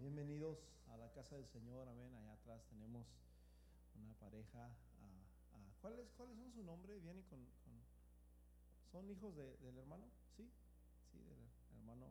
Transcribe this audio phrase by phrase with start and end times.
[0.00, 2.14] bienvenidos a la casa del Señor, amén.
[2.14, 3.06] Allá atrás tenemos
[3.94, 4.70] una pareja.
[5.02, 6.98] ah, ¿cuáles, ¿Cuáles son su nombre?
[7.00, 7.82] ¿Vienen con, con-
[8.92, 10.06] ¿Son hijos de- del hermano?
[10.36, 10.50] Sí,
[11.12, 12.06] sí, del hermano.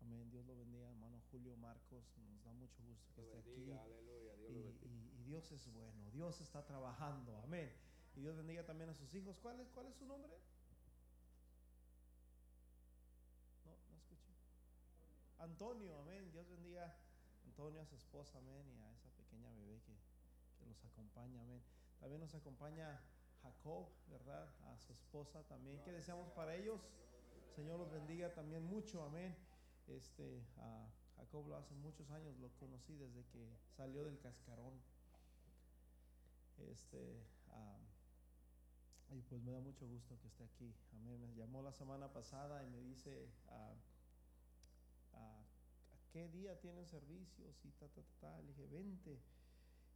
[0.00, 0.30] Amén.
[0.30, 2.04] Dios lo bendiga, hermano Julio Marcos.
[2.18, 3.50] Nos da mucho gusto que Lo esté aquí.
[3.50, 4.86] bendiga, aleluya, Dios Y, lo bendiga.
[4.90, 7.72] y- y Dios es bueno, Dios está trabajando, amén.
[8.16, 9.38] Y Dios bendiga también a sus hijos.
[9.38, 10.32] ¿Cuál es, cuál es su nombre?
[15.42, 16.30] Antonio, amén.
[16.30, 19.92] Dios bendiga a Antonio, a su esposa, amén, y a esa pequeña bebé que,
[20.58, 21.62] que los acompaña, amén.
[21.98, 23.00] También nos acompaña
[23.42, 24.48] Jacob, ¿verdad?
[24.66, 25.82] A su esposa también.
[25.82, 26.80] ¿Qué deseamos para ellos?
[27.56, 29.36] Señor los bendiga también mucho, amén.
[29.88, 34.80] Este, a Jacob lo hace muchos años, lo conocí desde que salió del cascarón.
[36.58, 37.20] Este,
[39.12, 40.74] y pues me da mucho gusto que esté aquí.
[40.94, 41.20] Amén.
[41.20, 43.91] Me llamó la semana pasada y me dice, ah, ah, ¿a
[46.12, 47.64] qué día tienen servicios?
[47.64, 48.40] Y ta, ta, ta, ta.
[48.42, 49.18] Le dije, vente.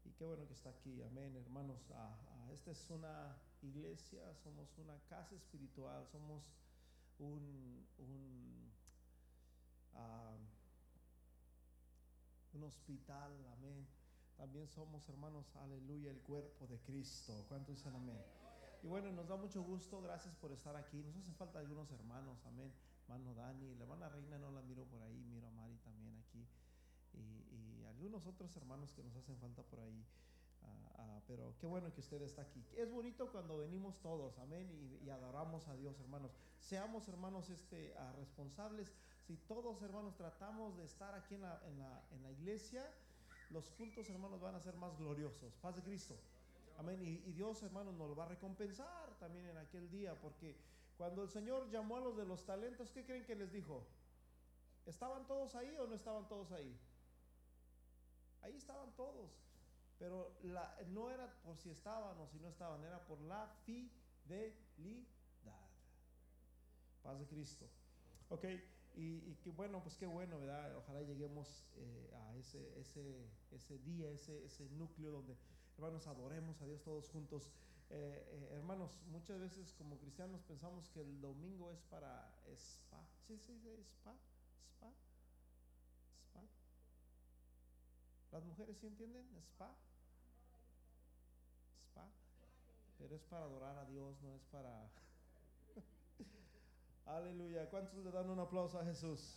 [0.04, 1.02] Y qué bueno que está aquí.
[1.02, 1.90] Amén, hermanos.
[1.94, 6.42] Ah, ah, esta es una iglesia, somos una casa espiritual, somos
[7.18, 7.86] un,
[9.94, 10.36] ah,
[12.54, 13.32] un hospital.
[13.58, 13.86] Amén.
[14.36, 17.44] También somos, hermanos, aleluya, el cuerpo de Cristo.
[17.48, 18.22] ¿Cuántos dicen amén?
[18.82, 21.02] Y bueno, nos da mucho gusto, gracias por estar aquí.
[21.02, 22.72] Nos hacen falta algunos hermanos, amén.
[23.08, 25.65] Hermano Dani, la hermana Reina no la miro por ahí, miro a.
[27.16, 30.04] Y, algunos otros hermanos que nos hacen falta por ahí.
[30.62, 32.62] Ah, ah, pero qué bueno que usted está aquí.
[32.76, 34.70] Es bonito cuando venimos todos, amén,
[35.02, 36.30] y, adoramos a Dios, hermanos.
[36.60, 38.92] Seamos, hermanos, este, ah, responsables.
[39.26, 42.84] Si todos, hermanos, tratamos de estar aquí en la, en la, en la iglesia,
[43.50, 45.56] los cultos, hermanos, van a ser más gloriosos.
[45.56, 46.16] Paz de Cristo.
[46.78, 47.00] Amén.
[47.02, 50.54] Y, y Dios, hermanos, nos lo va a recompensar también en aquel día, porque
[50.96, 53.84] cuando el Señor llamó a los de los talentos, ¿qué creen que les dijo?
[54.86, 56.74] ¿Estaban todos ahí o no estaban todos ahí?
[58.46, 59.32] Ahí estaban todos,
[59.98, 60.32] pero
[60.88, 64.54] no era por si estaban o si no estaban, era por la fidelidad.
[67.02, 67.66] Paz de Cristo.
[68.28, 68.44] Ok,
[68.94, 70.76] y, que bueno, pues qué bueno, ¿verdad?
[70.76, 75.36] Ojalá lleguemos eh, a ese, ese, día, ese, núcleo donde,
[75.76, 77.50] hermanos, adoremos a Dios todos juntos.
[77.90, 83.04] Eh, eh, hermanos, muchas veces como cristianos pensamos que el domingo es para spa.
[83.26, 84.14] Sí, sí, sí, spa,
[84.76, 84.92] spa.
[88.36, 89.26] ¿Las mujeres sí entienden?
[89.38, 89.74] Spa.
[91.88, 92.06] Spa.
[92.98, 94.90] Pero es para adorar a Dios, no es para...
[97.06, 97.70] Aleluya.
[97.70, 99.36] ¿Cuántos le dan un aplauso a Jesús?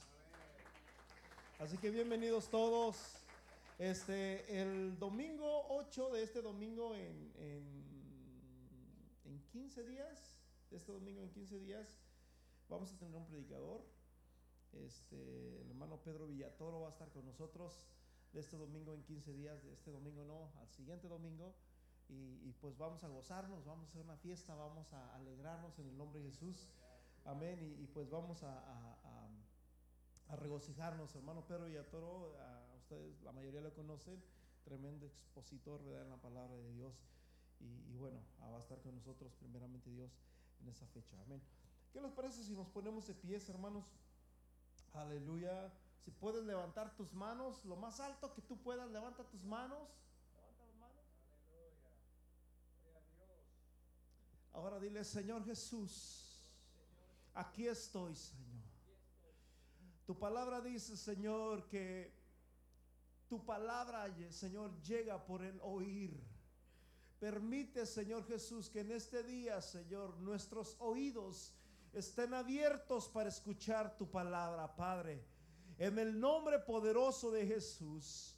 [1.59, 3.15] Así que bienvenidos todos.
[3.77, 7.63] Este, el domingo 8 de este domingo en, en,
[9.23, 10.35] en 15 días,
[10.71, 11.87] este domingo en 15 días,
[12.67, 13.81] vamos a tener un predicador.
[14.73, 17.87] Este, el hermano Pedro Villatoro va a estar con nosotros
[18.33, 21.55] de este domingo en 15 días, de este domingo no, al siguiente domingo.
[22.11, 25.95] Y, pues vamos a gozarnos, vamos a hacer una fiesta, vamos a alegrarnos en el
[25.95, 26.67] nombre de Jesús.
[27.23, 27.59] Amén.
[27.79, 31.15] Y, pues vamos a regocijarnos.
[31.15, 34.21] Hermano Pedro Villatoro, a ustedes la mayoría lo conocen,
[34.63, 36.03] tremendo expositor ¿verdad?
[36.03, 36.95] en la palabra de Dios.
[37.59, 40.11] Y, y bueno, ah, va a estar con nosotros primeramente Dios
[40.61, 41.15] en esa fecha.
[41.25, 41.41] Amén.
[41.91, 43.85] ¿Qué les parece si nos ponemos de pies, hermanos?
[44.93, 45.71] Aleluya.
[46.03, 49.87] Si puedes levantar tus manos, lo más alto que tú puedas, levanta tus manos.
[50.31, 51.05] Levanta las manos.
[54.53, 56.51] Ahora dile, Señor Jesús,
[57.33, 58.49] aquí estoy, Señor.
[60.05, 62.11] Tu palabra dice, Señor, que
[63.27, 66.19] tu palabra, Señor, llega por el oír.
[67.19, 71.53] Permite, Señor Jesús, que en este día, Señor, nuestros oídos
[71.93, 75.23] estén abiertos para escuchar tu palabra, Padre.
[75.79, 78.35] En el nombre poderoso de Jesús.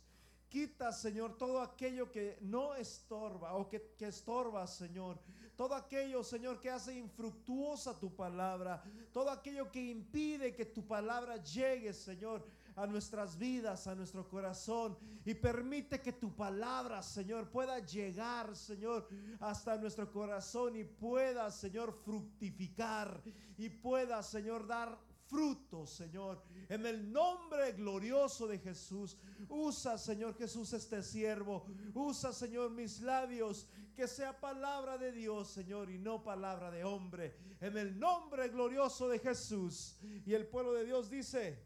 [0.47, 5.17] Quita, Señor, todo aquello que no estorba o que, que estorba, Señor.
[5.55, 8.83] Todo aquello, Señor, que hace infructuosa tu palabra.
[9.11, 14.97] Todo aquello que impide que tu palabra llegue, Señor, a nuestras vidas, a nuestro corazón.
[15.25, 19.07] Y permite que tu palabra, Señor, pueda llegar, Señor,
[19.39, 23.23] hasta nuestro corazón y pueda, Señor, fructificar.
[23.57, 26.43] Y pueda, Señor, dar fruto, Señor.
[26.67, 29.17] En el nombre glorioso de Jesús,
[29.47, 31.65] usa, Señor Jesús, este siervo.
[31.93, 37.37] Usa, Señor, mis labios, que sea palabra de Dios, Señor, y no palabra de hombre.
[37.61, 39.97] En el nombre glorioso de Jesús.
[40.25, 41.63] Y el pueblo de Dios dice,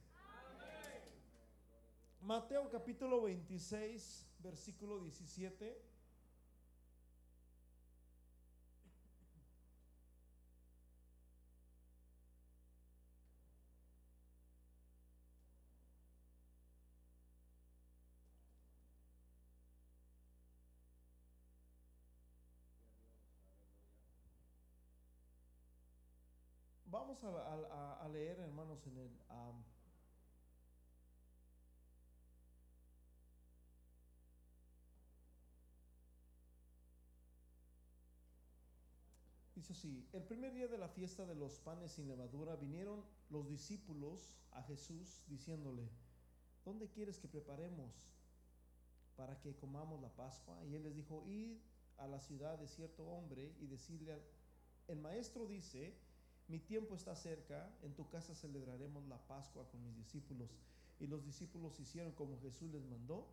[2.22, 5.82] Mateo capítulo 26, versículo 17.
[26.96, 29.10] Vamos a, leer, hermanos, en el...
[29.28, 29.62] am,
[39.56, 43.46] Dice así, el primer día de la fiesta de los panes sin levadura vinieron los
[43.50, 45.90] discípulos a Jesús diciéndole,
[46.64, 47.94] ¿dónde quieres que preparemos
[49.18, 50.64] para que comamos la Pascua?
[50.64, 51.58] Y él les dijo, id
[51.98, 54.18] a la ciudad de cierto hombre y decirle,
[54.88, 56.05] el maestro dice,
[56.48, 60.52] mi tiempo está cerca, en tu casa celebraremos la Pascua con mis discípulos.
[61.00, 63.28] Y los discípulos hicieron como Jesús les mandó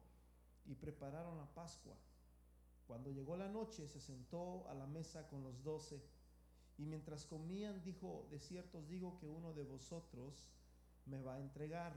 [0.64, 1.96] y prepararon la Pascua.
[2.86, 6.02] Cuando llegó la noche, se sentó a la mesa con los doce.
[6.78, 10.48] Y mientras comían, dijo, de cierto os digo que uno de vosotros
[11.06, 11.92] me va a entregar.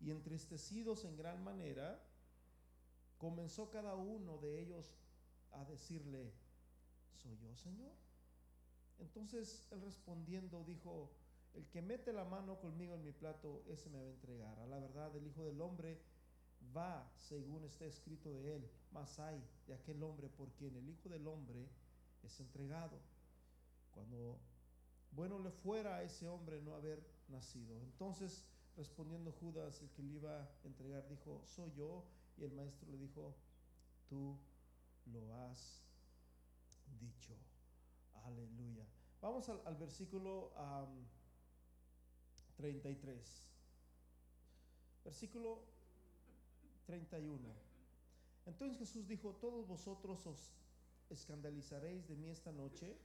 [0.00, 2.02] Y entristecidos en gran manera,
[3.16, 4.92] comenzó cada uno de ellos
[5.52, 6.32] a decirle,
[7.14, 7.92] ¿soy yo, Señor?
[8.98, 11.10] Entonces él respondiendo dijo,
[11.54, 14.58] el que mete la mano conmigo en mi plato, ese me va a entregar.
[14.60, 16.00] A la verdad, el Hijo del Hombre
[16.74, 21.08] va según está escrito de él, mas hay de aquel hombre por quien el Hijo
[21.08, 21.68] del Hombre
[22.22, 22.98] es entregado.
[23.90, 24.38] Cuando
[25.10, 27.80] bueno le fuera a ese hombre no haber nacido.
[27.82, 28.46] Entonces,
[28.76, 32.04] respondiendo Judas, el que le iba a entregar, dijo, soy yo.
[32.38, 33.34] Y el maestro le dijo,
[34.08, 34.38] tú
[35.06, 35.82] lo has
[36.98, 37.36] dicho.
[38.24, 38.86] Aleluya.
[39.20, 41.06] Vamos al, versículo am,
[42.56, 43.48] 33.
[45.04, 45.62] Versículo
[46.86, 47.38] 31.
[48.46, 50.50] Entonces Jesús dijo, todos vosotros os
[51.10, 52.96] escandalizaréis de mí esta noche,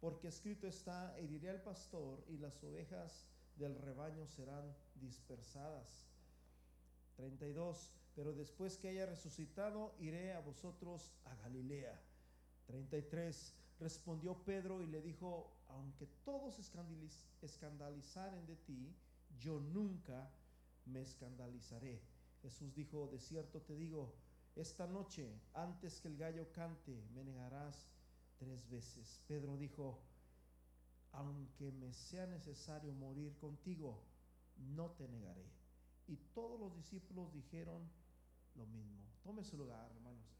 [0.00, 3.26] porque escrito está, heriré al pastor y las ovejas
[3.56, 6.08] del rebaño serán dispersadas.
[7.16, 7.92] 32.
[8.16, 12.00] Pero después que haya resucitado, iré a vosotros a Galilea.
[12.66, 13.54] 33.
[13.80, 18.94] Respondió Pedro y le dijo, aunque todos escandaliz- escandalizaren de ti,
[19.38, 20.30] yo nunca
[20.84, 22.02] me escandalizaré.
[22.42, 24.14] Jesús dijo, de cierto te digo,
[24.54, 27.86] esta noche, antes que el gallo cante, me negarás
[28.38, 29.22] tres veces.
[29.26, 29.98] Pedro dijo,
[31.12, 34.02] aunque me sea necesario morir contigo,
[34.74, 35.46] no te negaré.
[36.06, 37.88] Y todos los discípulos dijeron
[38.56, 39.00] lo mismo.
[39.22, 40.39] Tome su lugar, hermanos.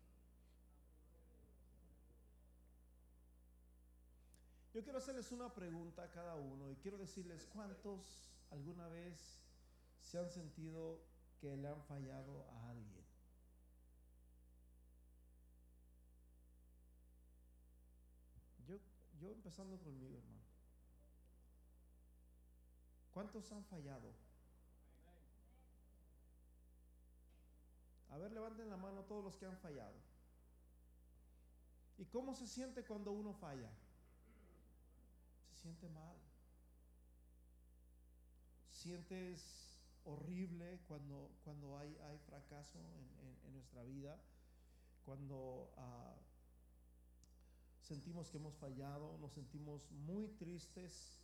[4.73, 9.41] Yo quiero hacerles una pregunta a cada uno y quiero decirles cuántos alguna vez
[10.01, 11.01] se han sentido
[11.41, 13.05] que le han fallado a alguien.
[18.69, 18.77] Yo,
[19.21, 20.41] yo empezando conmigo, hermano.
[23.13, 24.13] ¿Cuántos han fallado?
[28.11, 29.97] A ver, levanten la mano todos los que han fallado.
[31.99, 33.71] ¿Y cómo se siente cuando uno falla?
[35.61, 36.17] Siente mal.
[38.73, 39.43] Sientes
[40.05, 44.19] horrible cuando, cuando hay, hay fracaso en, en- en nuestra vida,
[45.05, 46.15] cuando ah,
[47.83, 51.19] sentimos que hemos fallado, nos sentimos muy tristes.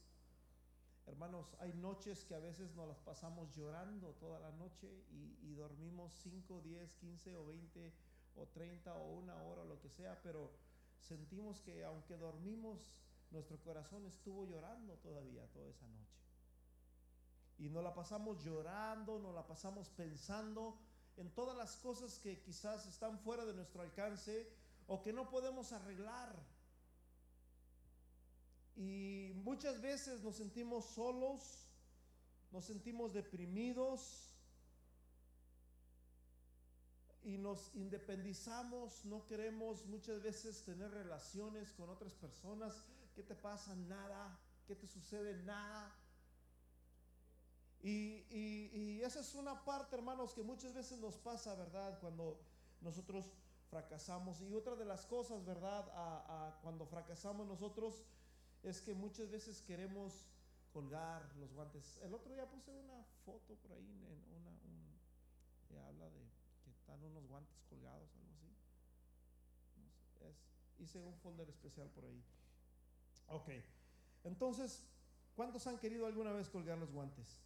[1.06, 5.54] Hermanos, hay noches que a veces nos las pasamos llorando toda la noche y, y
[5.54, 7.92] dormimos 5, 10, 15 o 20
[8.34, 10.50] o 30 o una hora o lo que sea, pero
[11.00, 12.80] sentimos que aunque dormimos,
[13.36, 16.16] nuestro corazón estuvo llorando todavía toda esa noche.
[17.58, 20.78] Y nos la pasamos llorando, nos la pasamos pensando
[21.16, 24.50] en todas las cosas que quizás están fuera de nuestro alcance
[24.86, 26.34] o que no podemos arreglar.
[28.74, 31.66] Y muchas veces nos sentimos solos,
[32.52, 34.34] nos sentimos deprimidos
[37.22, 42.86] y nos independizamos, no queremos muchas veces tener relaciones con otras personas.
[43.16, 43.74] ¿Qué te pasa?
[43.74, 44.38] Nada.
[44.66, 45.34] ¿Qué te sucede?
[45.42, 45.92] Nada.
[47.82, 51.98] Y, esa es una parte, hermanos, que muchas veces nos pasa, ¿verdad?
[52.00, 52.38] Cuando
[52.82, 53.30] nosotros
[53.70, 54.40] fracasamos.
[54.42, 55.84] Y otra de las cosas, ¿verdad?
[56.62, 58.02] Cuando fracasamos nosotros
[58.62, 60.26] es que muchas veces queremos
[60.72, 61.98] colgar los guantes.
[62.02, 65.00] El otro día puse una foto por ahí, en una, un-
[65.68, 66.20] que habla de
[66.64, 68.56] que están unos guantes colgados, algo así.
[69.76, 70.34] No sé,
[70.82, 72.22] hice un folder especial por ahí.
[73.28, 73.50] Ok,
[74.24, 74.84] entonces,
[75.34, 77.40] ¿cuántos han querido alguna vez colgar los guantes?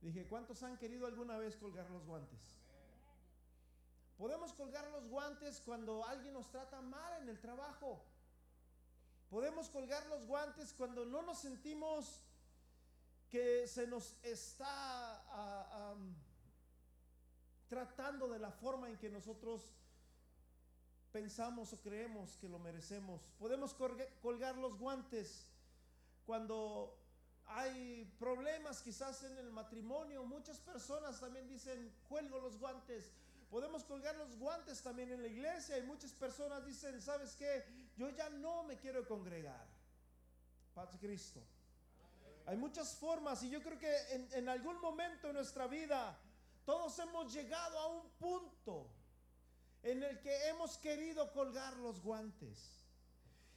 [0.00, 2.40] Dije, ¿cuántos han querido alguna vez colgar los guantes?
[4.16, 8.02] Podemos colgar los guantes cuando alguien nos trata mal en el trabajo.
[9.30, 12.20] Podemos colgar los guantes cuando no nos sentimos
[13.30, 15.94] que se nos está ah,
[17.68, 19.72] tratando de la forma en que nosotros
[21.12, 23.20] pensamos o creemos que lo merecemos.
[23.38, 23.74] Podemos
[24.22, 25.46] colgar los guantes
[26.26, 26.96] cuando
[27.46, 30.24] hay problemas quizás en el matrimonio.
[30.24, 33.12] Muchas personas también dicen, cuelgo los guantes.
[33.50, 37.64] Podemos colgar los guantes también en la iglesia y muchas personas dicen, ¿sabes qué?
[37.96, 39.66] Yo ya no me quiero congregar.
[40.74, 41.40] Paz Cristo.
[42.46, 46.16] Hay muchas formas y yo creo que en, en algún momento en nuestra vida
[46.64, 48.86] todos hemos llegado a un punto
[49.82, 52.84] en el que hemos querido colgar los guantes.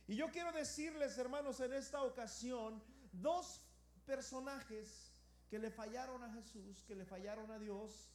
[0.08, 3.62] Y yo quiero decirles, hermanos, en esta ocasión, dos
[4.06, 5.12] personajes
[5.50, 8.10] que le fallaron a Jesús, que le fallaron a Dios.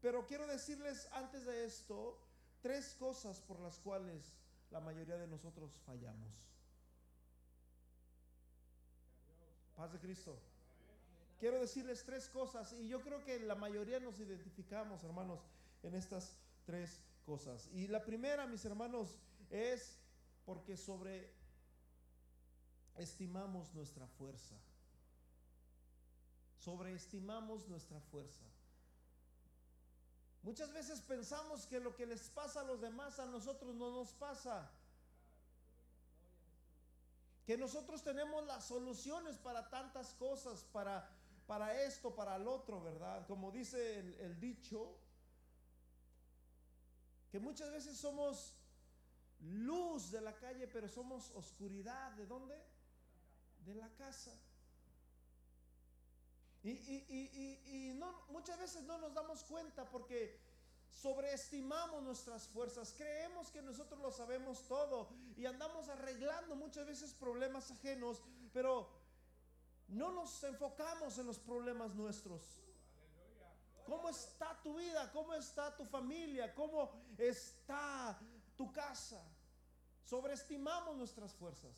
[0.00, 2.18] Pero quiero decirles antes de esto
[2.62, 4.32] tres cosas por las cuales
[4.70, 6.32] la mayoría de nosotros fallamos.
[9.74, 10.38] Paz de Cristo.
[11.38, 15.40] Quiero decirles tres cosas y yo creo que la mayoría nos identificamos, hermanos,
[15.82, 16.34] en estas
[16.66, 17.70] tres cosas.
[17.72, 19.16] Y la primera, mis hermanos,
[19.48, 19.96] es
[20.44, 24.56] porque sobreestimamos nuestra fuerza.
[26.58, 28.44] Sobreestimamos nuestra fuerza.
[30.42, 34.12] Muchas veces pensamos que lo que les pasa a los demás a nosotros no nos
[34.12, 34.70] pasa.
[37.44, 41.08] Que nosotros tenemos las soluciones para tantas cosas, para,
[41.46, 43.26] para esto, para el otro, ¿verdad?
[43.26, 44.96] Como dice el, el dicho,
[47.36, 48.54] que muchas veces somos
[49.40, 52.12] luz de la calle, pero somos oscuridad.
[52.12, 52.58] ¿De dónde?
[53.66, 54.32] De la casa.
[56.62, 60.40] Y, y, no, muchas veces no nos damos cuenta porque
[60.90, 67.70] sobreestimamos nuestras fuerzas, creemos que nosotros lo sabemos todo y andamos arreglando muchas veces problemas
[67.70, 68.22] ajenos,
[68.54, 68.88] pero
[69.88, 72.62] no nos enfocamos en los problemas nuestros.
[73.86, 75.10] ¿Cómo está tu vida?
[75.12, 76.52] ¿Cómo está tu familia?
[76.54, 78.18] ¿Cómo está
[78.56, 79.22] tu casa?
[80.04, 81.74] Sobreestimamos nuestras fuerzas.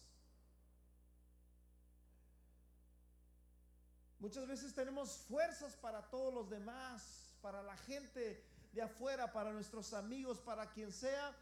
[4.19, 9.93] Muchas veces tenemos fuerzas para todos los demás, para la gente de afuera, para nuestros
[9.93, 11.37] amigos, para quien sea,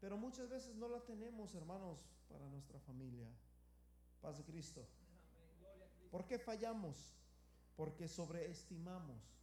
[0.00, 3.28] pero muchas veces no la tenemos, hermanos, para nuestra familia.
[4.20, 4.86] Paz de Cristo.
[6.10, 6.96] ¿Por qué fallamos?
[7.76, 9.41] Porque sobreestimamos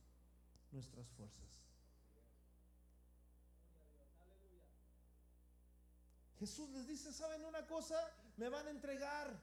[0.71, 1.49] nuestras fuerzas.
[6.39, 7.95] Jesús les dice, ¿saben una cosa?
[8.37, 9.37] Me van a entregar.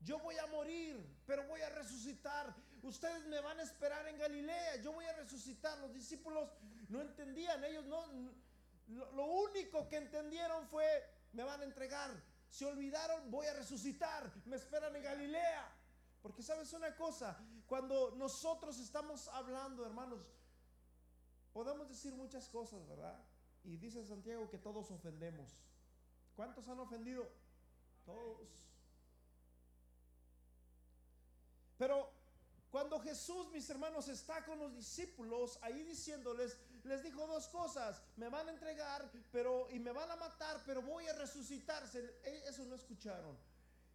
[0.00, 0.96] Yo voy a morir,
[1.26, 2.54] pero voy a resucitar.
[2.82, 4.76] Ustedes me van a esperar en Galilea.
[4.76, 5.76] Yo voy a resucitar.
[5.78, 6.48] Los discípulos
[6.88, 7.62] no entendían.
[7.64, 8.06] Ellos no...
[8.88, 10.84] Lo, único que entendieron fue,
[11.32, 12.10] me van a entregar.
[12.48, 14.32] Se olvidaron, voy a resucitar.
[14.46, 15.68] Me esperan en Galilea.
[16.22, 17.38] Porque sabes una cosa,
[17.70, 20.18] cuando nosotros estamos hablando, hermanos,
[21.52, 23.16] podemos decir muchas cosas, ¿verdad?
[23.62, 25.52] Y dice Santiago que todos ofendemos.
[26.34, 27.30] ¿Cuántos han ofendido?
[28.04, 28.48] Todos.
[31.78, 32.10] Pero
[32.72, 38.28] cuando Jesús, mis hermanos, está con los discípulos ahí diciéndoles, les dijo dos cosas, me
[38.28, 42.18] van a entregar, pero y me van a matar, pero voy a resucitarse.
[42.24, 43.38] E, eso no escucharon.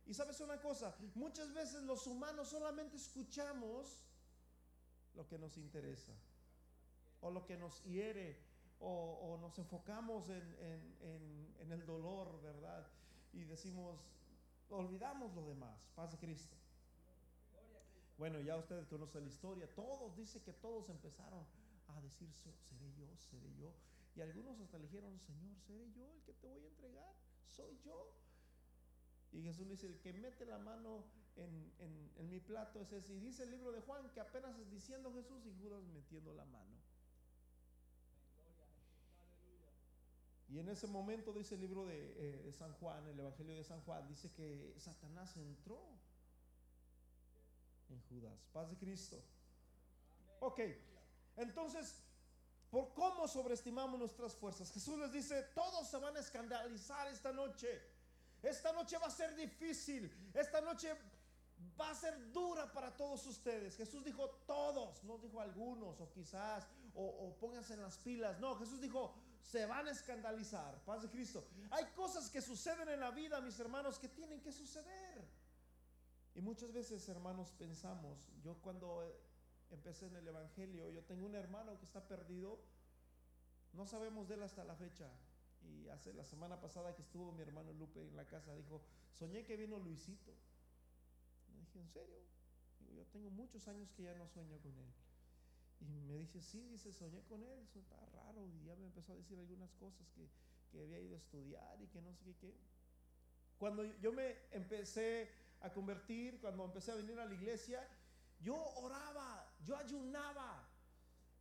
[0.06, 4.04] Y sabes una cosa, muchas veces los humanos solamente escuchamos
[5.16, 6.14] lo que nos interesa
[7.22, 8.38] o lo que nos hiere
[8.80, 12.86] o, nos enfocamos en, el dolor, ¿verdad?
[13.34, 14.00] Y decimos,
[14.70, 16.56] olvidamos lo demás, paz de Cristo.
[18.18, 21.44] Bueno, ya ustedes conocen la historia, todos, dice que todos empezaron
[21.88, 23.74] a decir, seré yo, seré yo.
[24.16, 27.14] Y algunos hasta le dijeron, Señor, seré yo el que te voy a entregar,
[27.48, 28.14] soy yo.
[29.36, 31.04] Y Jesús dice, el que mete la mano
[31.36, 31.72] en,
[32.18, 33.14] en, mi plato es ese.
[33.14, 36.46] Y dice el libro de Juan que apenas es diciendo Jesús y Judas metiendo la
[36.46, 36.76] mano.
[40.48, 43.64] Y en ese momento dice el libro de, eh, de, San Juan, el Evangelio de
[43.64, 45.82] San Juan, dice que Satanás entró
[47.90, 48.40] en Judas.
[48.54, 49.22] Paz de Cristo.
[50.40, 50.60] Ok,
[51.38, 52.04] entonces,
[52.70, 54.72] ¿por cómo sobreestimamos nuestras fuerzas?
[54.72, 57.95] Jesús les dice, todos se van a escandalizar esta noche.
[58.42, 60.12] Esta noche va a ser difícil.
[60.34, 60.96] Esta noche
[61.80, 63.76] va a ser dura para todos ustedes.
[63.76, 68.40] Jesús dijo todos, no dijo algunos o quizás, o, pónganse en las pilas.
[68.40, 70.80] No, Jesús dijo, se van a escandalizar.
[70.86, 71.46] Paz de Cristo.
[71.72, 75.28] Hay cosas que suceden en la vida, mis hermanos, que tienen que suceder.
[76.36, 79.04] Y muchas veces, hermanos, pensamos, yo cuando
[79.72, 82.60] empecé en el Evangelio, yo tengo un hermano que está perdido,
[83.74, 85.10] no sabemos de él hasta la fecha.
[85.68, 88.82] Y hace la semana pasada que estuvo mi hermano Lupe en la casa, dijo,
[89.14, 90.34] soñé que vino Luisito.
[91.54, 92.26] Me dije, ¿en serio?
[92.96, 94.94] yo tengo muchos años que ya no sueño con él.
[95.82, 98.46] Y me dice, sí, dice, soñé con él, eso está raro.
[98.48, 100.30] Y ya me empezó a decir algunas cosas que,
[100.72, 102.34] que había ido a estudiar y que no sé qué.
[102.36, 102.54] qué.
[103.58, 105.30] Cuando yo me empecé
[105.62, 107.88] a convertir, cuando empecé a venir a la iglesia,
[108.40, 110.70] yo oraba, yo ayunaba.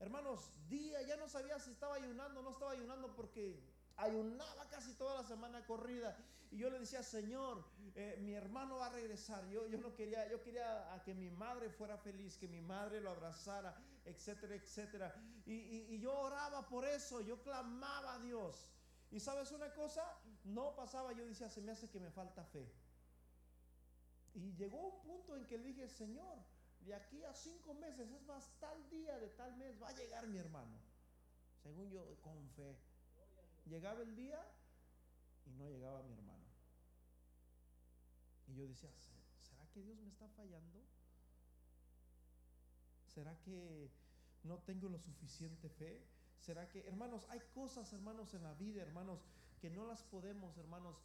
[0.01, 3.63] Hermanos, día, ya no sabía si estaba ayunando o no estaba ayunando porque
[3.97, 6.17] ayunaba casi toda la semana corrida.
[6.51, 9.45] Y yo le decía, Señor, eh, mi hermano va a regresar.
[9.49, 13.01] Yo, yo no quería, yo quería a que mi madre fuera feliz, que mi madre
[13.01, 15.15] lo abrazara, etcétera, etcétera.
[15.47, 18.71] Y, y, y yo oraba por eso, yo clamaba a Dios.
[19.11, 20.05] Y sabes una cosa,
[20.45, 22.69] no pasaba, yo decía, se me hace que me falta fe.
[24.35, 26.39] Y llegó un punto en que le dije, Señor,
[26.81, 30.27] de aquí a cinco meses, es más, tal día de tal mes va a llegar
[30.27, 30.77] mi hermano.
[31.63, 32.77] Según yo, con fe.
[33.67, 34.41] Llegaba el día
[35.47, 36.45] y no llegaba mi hermano.
[38.47, 38.91] Y yo decía,
[39.41, 40.83] ¿será que Dios me está fallando?
[43.07, 43.91] ¿Será que
[44.43, 46.05] no tengo lo suficiente fe?
[46.41, 49.21] ¿Será que, hermanos, hay cosas, hermanos, en la vida, hermanos,
[49.61, 50.97] que no las podemos, hermanos,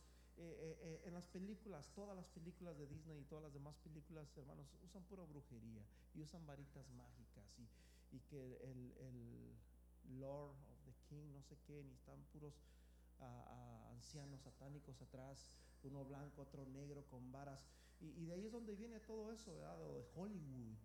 [0.41, 3.75] eh, eh, eh, en las películas, todas las películas de Disney y todas las demás
[3.77, 10.55] películas, hermanos, usan pura brujería y usan varitas mágicas y, y que el, el, Lord
[11.11, 12.53] No sé qué, ni están puros
[13.19, 15.51] uh, uh, ancianos satánicos atrás,
[15.83, 17.65] uno blanco, otro negro con varas.
[17.99, 20.77] Y, de ahí es donde viene todo eso, de Hollywood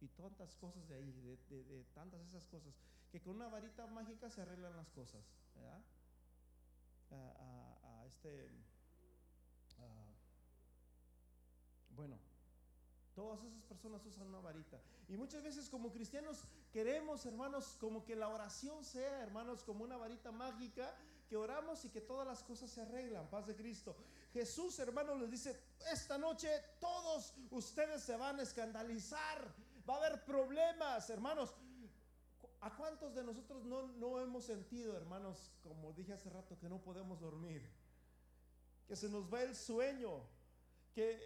[0.00, 2.74] y tantas cosas de ahí, de, tantas esas cosas,
[3.10, 5.24] que con una varita mágica se arreglan las cosas.
[7.10, 8.50] A, a, a este,
[11.90, 12.18] bueno,
[13.18, 14.78] todas esas personas usan una varita.
[15.08, 19.96] Y muchas veces como cristianos queremos, hermanos, como que la oración sea, hermanos, como una
[19.96, 20.94] varita mágica,
[21.28, 23.28] que oramos y que todas las cosas se arreglan.
[23.28, 23.96] Paz de Cristo.
[24.32, 25.60] Jesús, hermanos, les dice,
[25.92, 26.48] esta noche
[26.78, 29.52] todos ustedes se van a escandalizar.
[29.88, 31.52] Va a haber problemas, hermanos.
[32.60, 36.80] ¿A cuántos de nosotros no, no hemos sentido, hermanos, como dije hace rato, que no
[36.80, 37.68] podemos dormir?
[38.86, 40.22] Que se nos va el sueño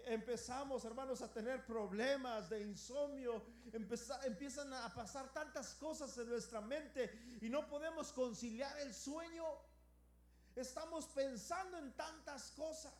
[0.05, 6.61] empezamos, hermanos, a tener problemas de insomnio, empeza, empiezan a pasar tantas cosas en nuestra
[6.61, 9.45] mente y no podemos conciliar el sueño.
[10.55, 12.93] Estamos pensando en tantas cosas.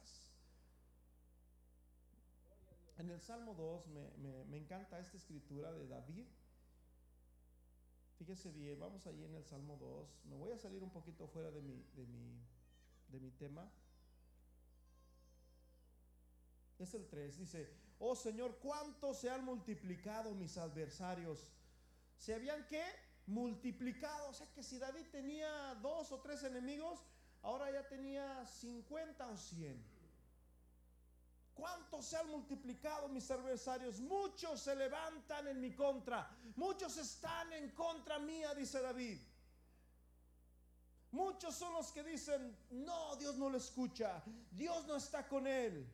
[2.98, 6.28] En el Salmo 2 me, me, me encanta esta escritura de David.
[8.18, 10.26] Fíjese bien, vamos allí en el Salmo 2.
[10.30, 12.40] Me voy a salir un poquito fuera de mi, de mi,
[13.10, 13.70] de mi tema.
[16.84, 17.38] Es el 3.
[17.38, 17.69] Dice,
[18.00, 21.39] oh Señor, ¿cuánto se han multiplicado mis adversarios?
[22.17, 22.84] ¿Se habían qué?
[23.26, 24.30] Multiplicado.
[24.30, 27.00] O sea que si David tenía dos o tres enemigos,
[27.41, 29.93] ahora ya tenía 50 o 100.
[31.54, 34.00] ¿Cuánto se han multiplicado mis adversarios?
[34.02, 36.30] Muchos se levantan en mi contra.
[36.56, 39.19] Muchos están en contra mía, dice David.
[41.12, 44.24] Muchos son los que dicen, no, Dios no lo escucha.
[44.52, 45.88] Dios no está con él.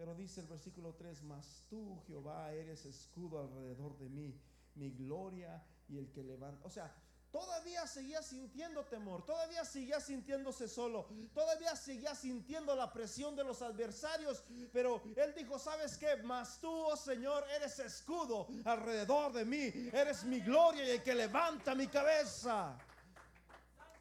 [0.00, 4.34] Pero dice el versículo 3, mas tú, Jehová, eres escudo alrededor de mí,
[4.76, 6.64] mi gloria y el que levanta.
[6.64, 6.90] O sea,
[7.30, 13.60] todavía seguía sintiendo temor, todavía seguía sintiéndose solo, todavía seguía sintiendo la presión de los
[13.60, 16.16] adversarios, pero él dijo, ¿sabes qué?
[16.24, 21.14] Mas tú, oh Señor, eres escudo alrededor de mí, eres mi gloria y el que
[21.14, 22.78] levanta mi cabeza.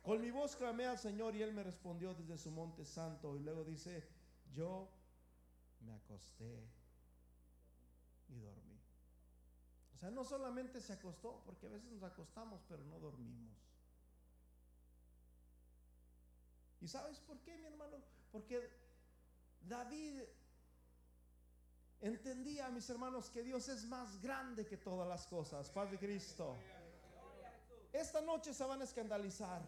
[0.01, 3.41] Con mi voz clamé al Señor y él me respondió desde su monte santo y
[3.41, 4.07] luego dice,
[4.53, 4.87] yo
[5.81, 6.67] me acosté
[8.27, 8.79] y dormí.
[9.95, 13.57] O sea, no solamente se acostó, porque a veces nos acostamos, pero no dormimos.
[16.81, 17.97] ¿Y sabes por qué, mi hermano?
[18.31, 18.69] Porque
[19.61, 20.21] David
[22.01, 25.69] entendía, mis hermanos, que Dios es más grande que todas las cosas.
[25.69, 26.57] Padre Cristo.
[27.91, 29.61] Esta noche se van a escandalizar,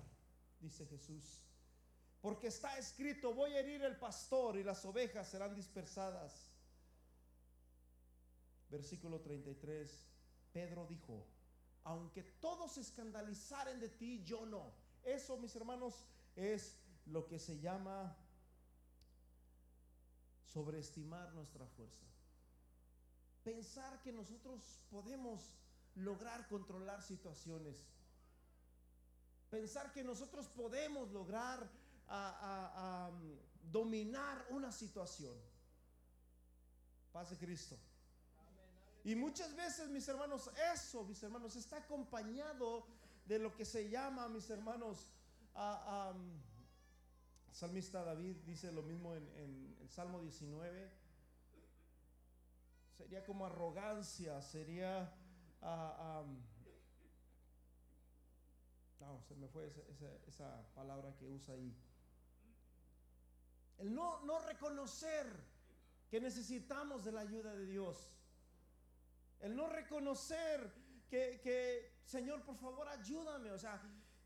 [0.60, 1.42] dice Jesús.
[2.22, 6.50] Porque está escrito, voy a herir el pastor y las ovejas serán dispersadas.
[8.70, 9.92] Versículo 33,
[10.54, 11.26] Pedro dijo,
[11.84, 14.72] aunque todos se escandalizaren de ti, yo no.
[15.04, 16.06] Eso, mis hermanos,
[16.36, 18.16] es lo que se llama
[20.46, 22.06] sobreestimar nuestra fuerza.
[23.44, 25.56] Pensar que nosotros podemos
[25.96, 27.78] lograr controlar situaciones.
[29.50, 31.68] Pensar que nosotros podemos lograr
[32.12, 33.12] a, a
[33.72, 35.36] dominar una situación.
[37.12, 37.78] Paz de Cristo.
[39.04, 42.86] Y muchas veces, mis hermanos, eso, mis hermanos, está acompañado
[43.26, 45.12] de lo que se llama, mis hermanos,
[45.56, 46.14] a,
[47.52, 50.90] Salmista David dice lo mismo en, el Salmo 19.
[52.98, 55.14] Sería como arrogancia, sería
[59.00, 59.72] No, se me fue
[60.28, 61.76] esa palabra que usa ahí.
[63.82, 65.26] El no, no reconocer
[66.08, 68.08] que necesitamos de la ayuda de Dios.
[69.40, 70.72] El no reconocer
[71.10, 73.52] que, que Señor, por favor, ayúdame.
[73.52, 73.82] O sea,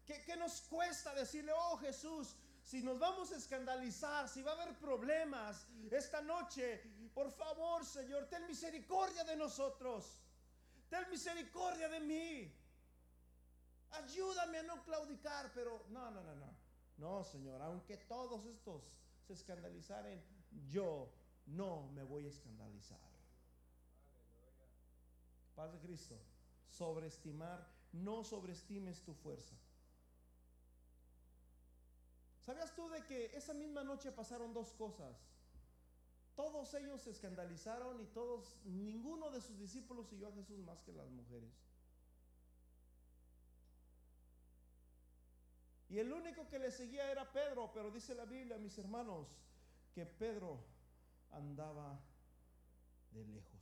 [0.06, 4.62] ¿qué, ¿qué, nos cuesta decirle, oh Jesús, si nos vamos a escandalizar, si va a
[4.62, 6.82] haber problemas esta noche,
[7.14, 10.20] por favor, Señor, ten misericordia de nosotros.
[10.90, 12.54] Ten misericordia de mí.
[13.92, 16.66] Ayúdame a no claudicar, pero no, no, no, no.
[16.98, 18.84] No, Señor, aunque todos estos
[19.26, 20.22] se escandalizaren,
[20.70, 21.10] yo
[21.48, 23.00] no me voy a escandalizar.
[25.56, 26.16] Paz de Cristo.
[26.70, 29.56] Sobreestimar, no sobreestimes tu fuerza.
[32.46, 35.16] ¿Sabías tú de que esa misma noche pasaron dos cosas?
[36.36, 40.92] Todos ellos se escandalizaron y todos, ninguno de sus discípulos siguió a Jesús más que
[40.92, 41.50] las mujeres.
[45.96, 49.30] Y el único que le seguía era Pedro, pero dice la Biblia, mis hermanos,
[49.94, 50.60] que Pedro
[51.32, 51.98] andaba
[53.12, 53.62] de lejos.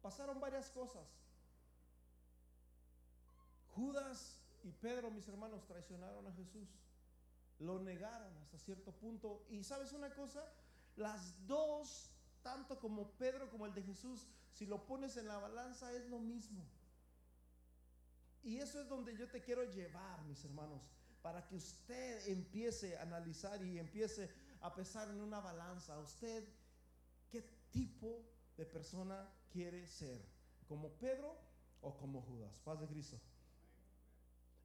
[0.00, 1.04] Pasaron varias cosas.
[3.74, 6.68] Judas y Pedro, mis hermanos, traicionaron a Jesús.
[7.58, 9.44] Lo negaron hasta cierto punto.
[9.50, 10.46] Y sabes una cosa,
[10.94, 12.12] las dos,
[12.44, 16.20] tanto como Pedro como el de Jesús, si lo pones en la balanza es lo
[16.20, 16.64] mismo.
[18.42, 20.82] Y eso es donde yo te quiero llevar, mis hermanos,
[21.22, 25.98] para que usted empiece a analizar y empiece a pesar en una balanza.
[25.98, 26.44] ¿Usted
[27.30, 28.24] qué tipo
[28.56, 30.24] de persona quiere ser?
[30.66, 31.36] ¿Como Pedro
[31.82, 32.58] o como Judas?
[32.64, 33.20] Paz de Cristo.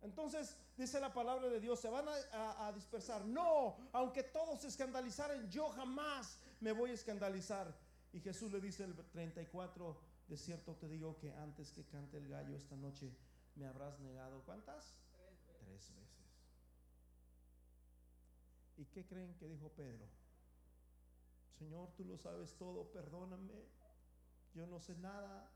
[0.02, 3.26] Entonces dice la palabra de Dios, se van a, dispersar.
[3.26, 7.76] No, aunque todos se escandalizaren, yo jamás me voy a escandalizar.
[8.14, 12.30] Y Jesús le dice el 34, de cierto te digo que antes que cante el
[12.30, 13.12] gallo esta noche,
[13.56, 14.98] me habrás negado cuántas?
[15.12, 15.96] Tres, veces.
[18.78, 20.06] ¿Y qué creen que dijo Pedro?
[21.58, 23.54] Señor, tú lo sabes todo, perdóname.
[24.54, 25.50] Yo no sé nada.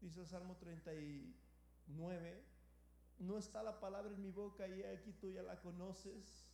[0.00, 2.44] Dice el Salmo 39,
[3.20, 6.46] no está la palabra en mi boca y aquí tú ya la conoces.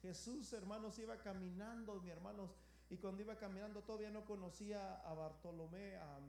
[0.00, 2.56] Jesús, hermanos, iba caminando, mi hermanos,
[2.90, 6.20] y cuando iba caminando todavía no conocía a Bartolomé, a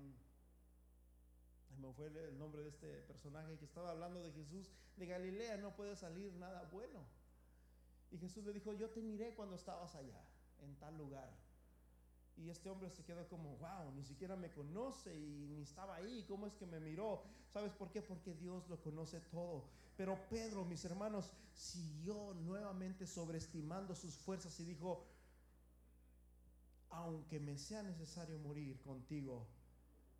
[1.79, 5.75] me fue el nombre de este personaje que estaba hablando de Jesús, de Galilea no
[5.75, 6.99] puede salir nada bueno.
[8.11, 10.21] Y Jesús le dijo, yo te miré cuando estabas allá,
[10.61, 11.29] en tal lugar.
[12.35, 16.25] Y este hombre se quedó como, wow, ni siquiera me conoce y ni estaba ahí,
[16.27, 17.23] ¿cómo es que me miró?
[17.51, 18.01] ¿Sabes por qué?
[18.01, 19.65] Porque Dios lo conoce todo.
[19.95, 25.05] Pero Pedro, mis hermanos, siguió nuevamente sobreestimando sus fuerzas y dijo,
[26.89, 29.47] aunque me sea necesario morir contigo,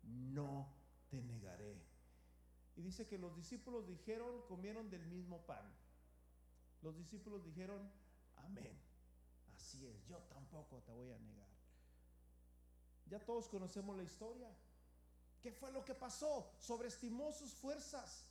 [0.02, 0.73] no
[1.22, 1.82] negaré.
[2.76, 5.64] Y dice que los discípulos dijeron, comieron del mismo pan.
[6.82, 7.90] Los discípulos dijeron,
[8.36, 8.78] amén.
[9.54, 11.48] Así es, yo tampoco te voy a negar.
[13.06, 14.50] Ya todos conocemos la historia.
[15.40, 16.52] ¿Qué fue lo que pasó?
[16.58, 18.26] Sobreestimó sus fuerzas.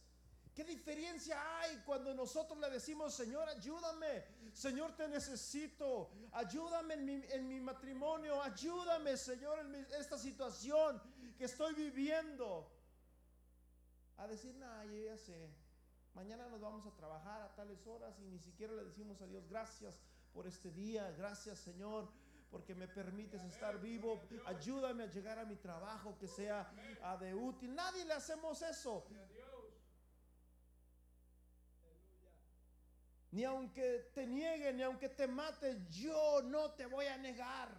[0.53, 7.13] ¿Qué diferencia hay cuando nosotros le decimos, Señor, ayúdame, Señor, te necesito, ayúdame en mi,
[7.29, 11.01] en mi matrimonio, ayúdame, Señor, en esta situación
[11.35, 12.69] que estoy viviendo?
[14.17, 15.49] A decir, nada, yo ya sé,
[16.13, 19.47] mañana nos vamos a trabajar a tales horas y ni siquiera le decimos a Dios,
[19.47, 19.99] gracias
[20.33, 22.09] por este día, gracias, Señor,
[22.51, 24.21] porque me permites estar vivo.
[24.45, 27.73] Ayúdame a llegar a mi trabajo que sea uh, de útil.
[27.73, 29.05] Nadie le hacemos eso.
[33.31, 37.69] Ni aunque te niegue, ni aunque te mate, yo no te voy a negar.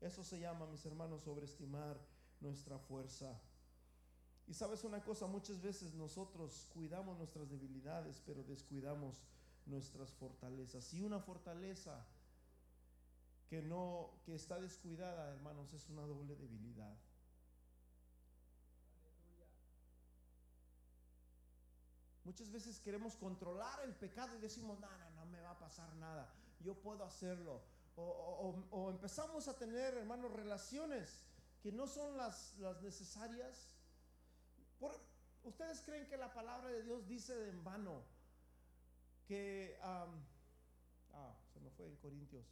[0.00, 1.98] Eso se llama, mis hermanos, sobreestimar
[2.40, 3.40] nuestra fuerza.
[4.46, 9.22] Y sabes una cosa, muchas veces nosotros cuidamos nuestras debilidades, pero descuidamos
[9.66, 10.92] nuestras fortalezas.
[10.94, 12.06] Y una fortaleza
[13.48, 16.96] que no que está descuidada, hermanos, es una doble debilidad.
[22.24, 26.30] Muchas veces queremos controlar el pecado y decimos, no, no, me va a pasar nada,
[26.60, 27.62] yo puedo hacerlo.
[27.96, 31.27] O, o, o empezamos a tener, hermanos, relaciones
[31.62, 33.70] que no son las, necesarias.
[34.78, 34.98] Por,
[35.44, 38.02] ¿Ustedes creen que la palabra de Dios dice de en vano
[39.26, 40.06] que, ah,
[41.52, 42.46] se me fue en Corintios,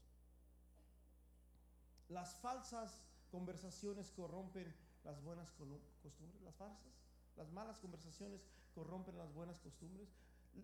[2.08, 2.98] las falsas
[3.30, 4.72] conversaciones corrompen
[5.04, 6.92] las buenas costumbres, las falsas,
[7.36, 8.40] las malas conversaciones
[8.74, 10.08] corrompen las buenas costumbres.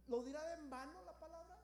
[0.09, 1.59] ¿Lo dirá de en vano la palabra?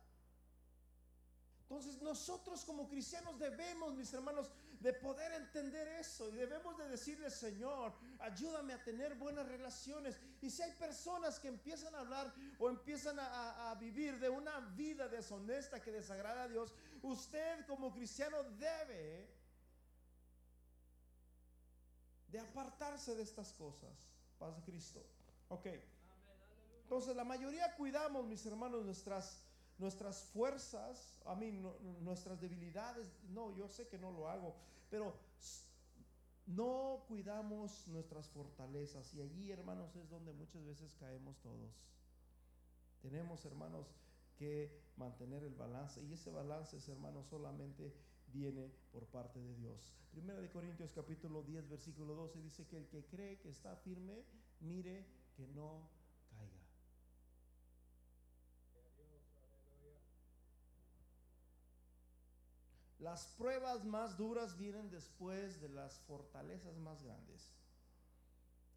[1.63, 7.31] Entonces nosotros como cristianos debemos, mis hermanos, de poder entender eso y debemos de decirle,
[7.31, 10.19] Señor, ayúdame a tener buenas relaciones.
[10.41, 14.61] Y si hay personas que empiezan a hablar o empiezan a, a vivir de una
[14.77, 19.29] vida deshonesta que desagrada a Dios, usted como cristiano debe
[22.29, 23.91] de apartarse de estas cosas.
[24.39, 25.05] Paz de Cristo.
[25.49, 25.67] Ok.
[26.83, 29.43] Entonces la mayoría cuidamos, mis hermanos, nuestras
[29.79, 31.53] nuestras fuerzas, a mí,
[32.01, 33.07] nuestras debilidades.
[33.31, 34.55] No, yo sé que no lo hago,
[34.91, 35.15] pero
[36.47, 39.15] no cuidamos nuestras fortalezas.
[39.15, 41.73] Y allí, hermanos, es donde muchas veces caemos todos.
[43.03, 43.87] Tenemos, hermanos,
[44.37, 46.03] que mantener el balance.
[46.03, 47.95] Y ese balance, hermanos, solamente
[48.33, 49.93] viene por parte de Dios.
[50.11, 54.25] Primera de Corintios capítulo 10, versículo 12 dice que el que cree que está firme,
[54.61, 55.89] mire que no
[62.99, 67.53] Las pruebas más duras vienen después de las fortalezas más grandes.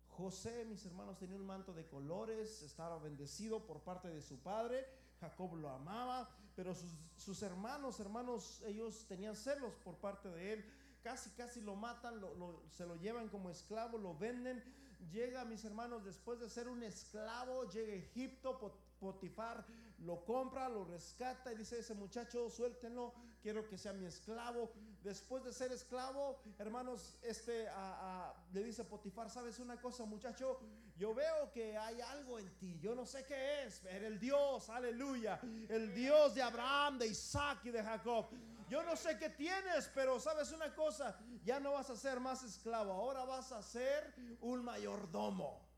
[0.09, 4.85] José, mis hermanos, tenía un manto de colores, estaba bendecido por parte de su padre,
[5.19, 6.75] Jacob lo amaba, pero
[7.15, 10.65] sus, hermanos, hermanos, ellos tenían celos por parte de él,
[11.01, 12.21] casi, casi lo matan,
[12.69, 14.63] se lo llevan como esclavo, lo venden.
[15.11, 18.59] Llega, mis hermanos, después de ser un esclavo, llega a Egipto,
[18.99, 19.65] Potifar
[20.01, 24.71] lo compra, lo rescata y dice ese muchacho, suéltenlo, quiero que sea mi esclavo.
[25.03, 27.67] Después de ser esclavo, hermanos, este
[28.53, 30.59] le dice Potifar, ¿sabes una cosa, muchacho?
[30.95, 34.69] Yo veo que hay algo en ti, yo no sé qué es, pero el Dios,
[34.69, 38.27] aleluya, el Dios de Abraham, de Isaac y de Jacob.
[38.69, 42.43] Yo no sé qué tienes, pero sabes una cosa, ya no vas a ser más
[42.43, 45.70] esclavo, ahora vas a ser un mayordomo.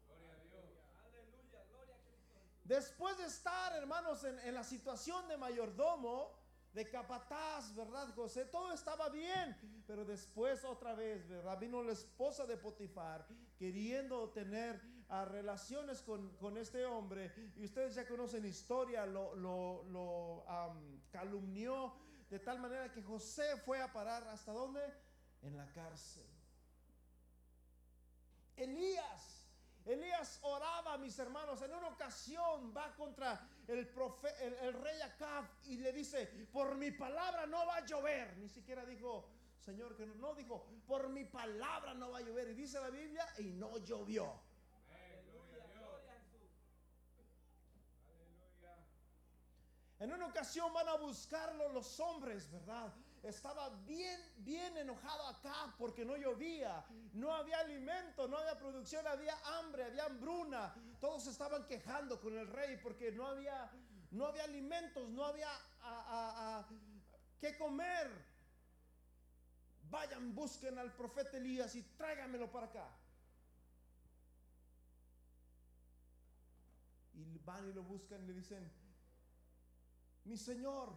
[2.64, 6.32] Después de estar, hermanos, en, la situación de mayordomo,
[6.72, 8.46] de capataz, ¿verdad, José?
[8.46, 11.60] Todo estaba bien, pero después otra vez, ¿verdad?
[11.60, 18.08] Vino la esposa de Potifar queriendo tener ah, relaciones con, este hombre y ustedes ya
[18.08, 20.46] conocen historia, lo,
[21.12, 21.94] calumnió
[22.30, 24.82] de tal manera que José fue a parar hasta dónde?
[25.42, 26.26] En la cárcel.
[28.56, 29.43] Elías
[29.86, 35.92] Elías oraba, mis hermanos, en una ocasión va contra el, el, rey Acab y le
[35.92, 38.38] dice, por mi palabra no va a llover.
[38.38, 39.28] Ni siquiera dijo,
[39.60, 42.50] Señor, que no, no dijo, por mi palabra no va a llover.
[42.52, 44.40] Y dice la Biblia, y no llovió.
[50.00, 52.94] En una ocasión van a buscarlo los hombres, ¿verdad?
[53.24, 59.36] Estaba bien, bien enojado acá porque no llovía, no había alimento, no había producción, había
[59.58, 60.76] hambre, había hambruna.
[61.00, 63.72] Todos estaban quejando con el rey porque no había,
[64.12, 65.50] no había alimentos, no había
[65.82, 66.68] a,
[67.40, 68.12] qué comer.
[69.90, 72.90] Vayan, busquen al profeta Elías y tráigamelo para acá.
[77.14, 78.70] Y van y lo buscan y le dicen,
[80.26, 80.94] mi señor,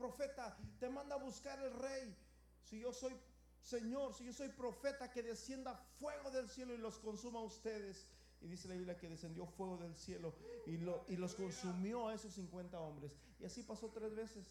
[0.00, 2.16] profeta, te manda a buscar el rey.
[2.64, 3.14] Si yo soy
[3.62, 8.06] Señor, si yo soy profeta, que descienda fuego del cielo y los consuma a ustedes.
[8.40, 10.34] Y dice la Biblia que descendió fuego del cielo
[10.66, 10.76] y,
[11.12, 13.14] y los consumió a esos 50 hombres.
[13.38, 14.46] Y así pasó tres veces.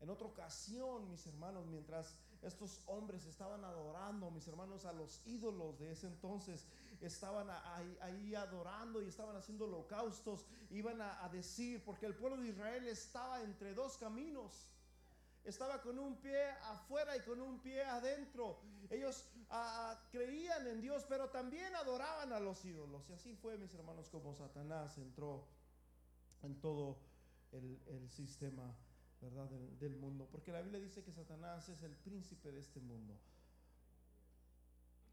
[0.00, 5.78] En otra ocasión, mis hermanos, mientras estos hombres estaban adorando, mis hermanos, a los ídolos
[5.78, 6.66] de ese entonces,
[7.00, 7.48] estaban
[8.00, 13.42] ahí, adorando y estaban haciendo holocaustos, iban a, decir, porque el pueblo de Israel estaba
[13.42, 14.68] entre dos caminos.
[15.44, 18.58] Estaba con un pie afuera y con un pie adentro.
[18.90, 19.28] Ellos
[20.10, 23.08] creían en Dios, pero también adoraban a los ídolos.
[23.08, 25.46] Y así fue, mis hermanos, como Satanás entró
[26.42, 26.98] en todo
[27.52, 28.74] el, sistema
[29.20, 29.48] ¿verdad?
[29.78, 30.28] del, mundo.
[30.30, 33.16] Porque la Biblia dice que Satanás es el príncipe de este mundo.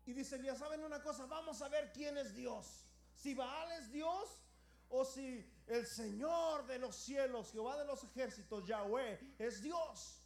[0.06, 1.26] Y dice Elías, ¿saben una cosa?
[1.26, 2.86] Vamos a ver quién es Dios.
[3.16, 4.42] Si Baal es Dios
[4.90, 10.20] o si el Señor de los cielos, Jehová de los ejércitos, Yahweh, es Dios.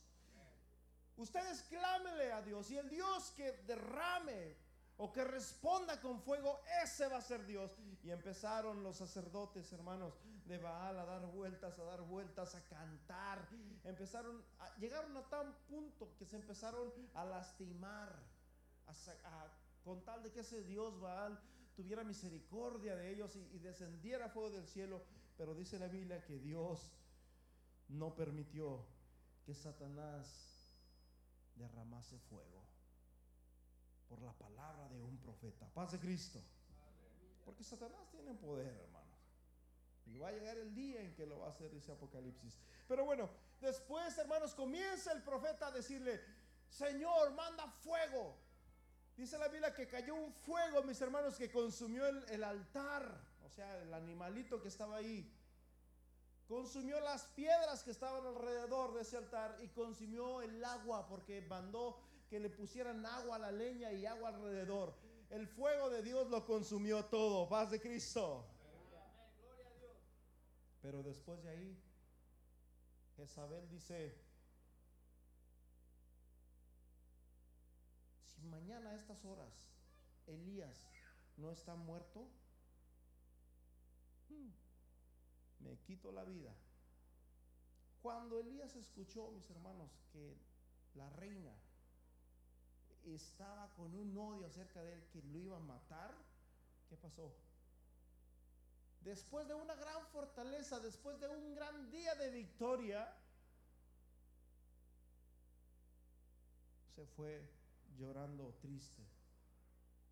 [1.18, 4.56] Ustedes clámenle a Dios y el Dios que derrame
[4.98, 7.72] o que responda con fuego, ese va a ser Dios.
[8.04, 10.13] Y empezaron los sacerdotes, hermanos,
[10.46, 13.48] de Baal a dar vueltas, a dar vueltas, a cantar.
[13.84, 18.16] Empezaron, a, llegaron a tal punto que se empezaron a lastimar,
[18.88, 19.48] a,
[19.88, 21.39] con tal de que ese Dios Baal
[21.73, 25.02] tuviera misericordia de ellos y, descendiera fuego del cielo.
[25.38, 26.91] Pero dice la Biblia que Dios
[27.88, 28.86] no permitió
[29.45, 30.73] que Satanás
[31.56, 32.65] derramase fuego
[34.10, 35.65] por la palabra de un profeta.
[35.73, 36.41] Paz de Cristo.
[37.45, 39.17] Porque Satanás tiene poder, hermanos.
[40.06, 42.60] Y va a llegar el día en que lo va a hacer ese Apocalipsis.
[42.89, 43.30] Pero bueno,
[43.62, 46.19] después, hermanos, comienza el profeta a decirle,
[46.67, 48.46] Señor, manda fuego.
[49.17, 53.82] Dice la Biblia que cayó un fuego, mis hermanos, que consumió el, altar, o sea,
[53.82, 55.27] el animalito que estaba ahí.
[56.47, 61.99] Consumió las piedras que estaban alrededor de ese altar y consumió el agua porque mandó
[62.30, 64.93] que le pusieran agua a la leña y agua alrededor.
[65.32, 67.49] El fuego de Dios lo consumió todo.
[67.49, 68.45] Paz de Cristo.
[70.84, 71.84] Pero después de ahí,
[73.15, 74.15] Jezabel dice,
[78.43, 79.67] mañana a estas horas
[80.28, 80.88] Elías
[81.38, 82.28] no está muerto,
[84.30, 84.50] hmm,
[85.60, 86.54] me quito la vida.
[88.02, 90.38] Cuando Elías escuchó, mis hermanos, que
[90.95, 91.54] la reina
[93.06, 96.13] estaba con un odio acerca de él que lo iba a matar,
[96.89, 97.34] ¿qué pasó?
[99.02, 103.13] Después de una gran fortaleza, después de un gran día de victoria,
[106.95, 107.57] se fue
[107.97, 109.03] llorando triste.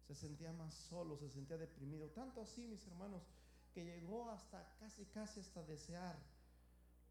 [0.08, 2.10] Se sentía más solo, se sentía deprimido.
[2.10, 3.24] Tanto así, mis hermanos,
[3.74, 6.16] que llegó hasta casi, casi hasta desear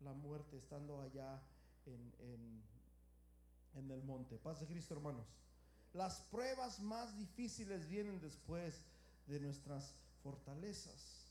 [0.00, 1.42] la muerte estando allá
[1.86, 2.62] en, en,
[3.74, 4.38] en el monte.
[4.38, 5.26] Paz de Cristo, hermanos.
[5.92, 8.82] Las pruebas más difíciles vienen después
[9.26, 11.24] de nuestras fortalezas.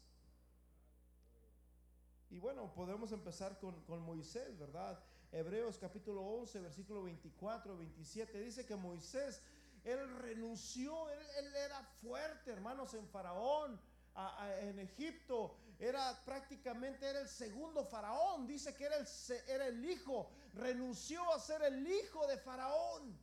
[2.29, 4.99] Y bueno, podemos empezar con, con, Moisés, ¿verdad?
[5.33, 9.41] Hebreos capítulo 11, versículo 24, 27, dice que Moisés,
[9.83, 13.81] él renunció, él, era fuerte, hermanos, en Faraón,
[14.61, 19.07] en Egipto, era prácticamente, era el segundo Faraón, dice que era el,
[19.47, 23.17] era el hijo, renunció a ser el hijo de Faraón.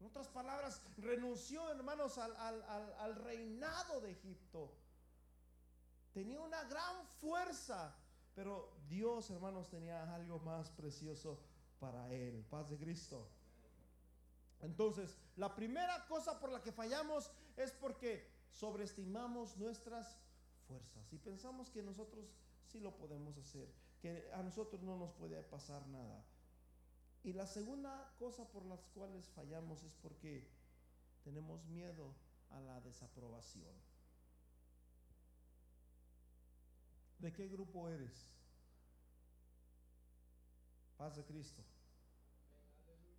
[0.00, 4.72] En otras palabras, renunció, hermanos, al, al, al, reinado de Egipto.
[6.14, 7.94] Tenía una gran fuerza,
[8.34, 11.40] pero Dios, hermanos, tenía algo más precioso
[11.78, 12.44] para él.
[12.50, 13.28] Paz de Cristo.
[14.60, 20.16] Entonces, la primera cosa por la que fallamos es porque sobreestimamos nuestras
[20.66, 22.24] fuerzas y pensamos que nosotros
[22.66, 23.68] sí lo podemos hacer,
[24.00, 26.24] que a nosotros no nos puede pasar nada.
[27.22, 30.48] Y la segunda cosa por las cuales fallamos es porque
[31.22, 32.14] tenemos miedo
[32.50, 33.74] a la desaprobación.
[37.18, 38.30] ¿De qué grupo eres?
[40.96, 41.62] Paz de Cristo.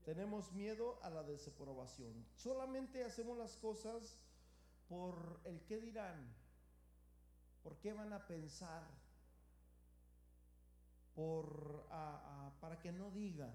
[0.03, 2.25] Tenemos miedo a la desaprobación.
[2.36, 4.17] Solamente hacemos las cosas
[4.88, 6.31] por el qué dirán,
[7.63, 8.84] por qué van a pensar,
[11.15, 11.86] por
[12.60, 13.53] para que no digan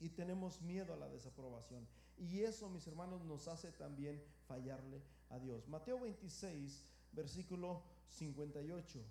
[0.00, 1.86] y tenemos miedo a la desaprobación.
[2.18, 5.68] Y eso, mis hermanos, nos hace también fallarle a Dios.
[5.68, 9.04] Mateo 26, versículo 58.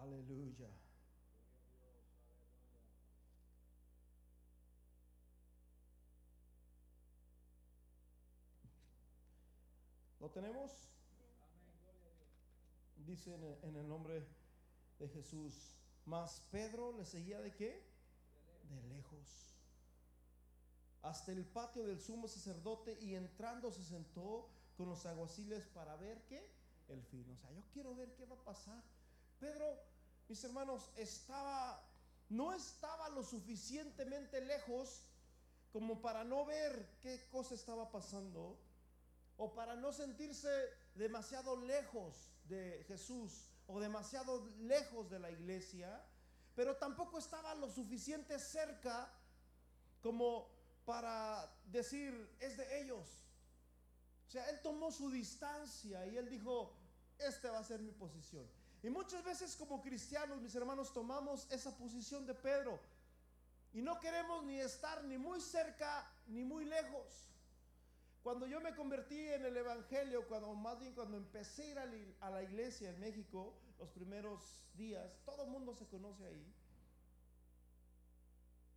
[0.00, 0.70] Aleluya.
[10.20, 10.94] ¿Lo tenemos?
[13.06, 14.26] dice en el nombre
[14.98, 15.76] de Jesús.
[16.06, 17.82] Mas Pedro le seguía de qué?
[18.70, 19.53] De lejos.
[21.04, 26.24] Hasta el patio del sumo sacerdote y entrando se sentó con los aguaciles para ver
[26.24, 26.50] qué?
[26.88, 27.30] El fin.
[27.30, 28.82] O sea, yo quiero ver qué va a pasar.
[29.38, 29.78] Pedro,
[30.28, 31.86] mis hermanos, estaba,
[32.30, 35.02] no estaba lo suficientemente lejos
[35.74, 38.58] como para no ver qué cosa estaba pasando
[39.36, 40.48] o para no sentirse
[40.94, 46.02] demasiado lejos de Jesús o demasiado lejos de la iglesia,
[46.54, 49.12] pero tampoco estaba lo suficiente cerca
[50.00, 50.53] como
[50.84, 53.06] para decir, es de ellos.
[54.28, 56.74] O sea, él tomó su distancia y él dijo,
[57.18, 58.46] esta va a ser mi posición.
[58.82, 62.78] Y muchas veces como cristianos, mis hermanos, tomamos esa posición de Pedro
[63.72, 67.30] y no queremos ni estar ni muy cerca ni muy lejos.
[68.22, 72.30] Cuando yo me convertí en el Evangelio, cuando más bien cuando empecé a ir a
[72.30, 74.40] la iglesia en México, los primeros
[74.74, 76.54] días, todo el mundo se conoce ahí.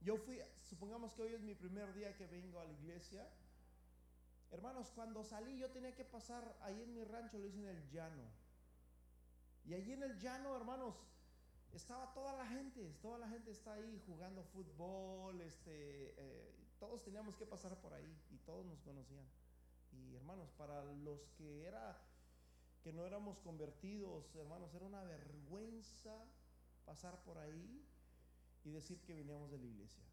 [0.02, 3.28] Yo fui, supongamos que hoy es mi primer día que vengo a la iglesia.
[4.52, 7.90] Hermanos, cuando salí yo tenía que pasar ahí en mi rancho, lo hice en el
[7.90, 8.24] llano.
[9.66, 10.96] Y allí en el llano, hermanos,
[11.74, 17.36] estaba toda la gente, toda la gente está ahí jugando fútbol, este, eh, todos teníamos
[17.36, 19.26] que pasar por ahí y todos nos conocían.
[19.92, 22.00] Y hermanos, para los que era
[22.84, 26.26] que no éramos convertidos, hermanos, era una vergüenza
[26.86, 27.86] pasar por ahí
[28.68, 30.04] y decir que veníamos de la iglesia.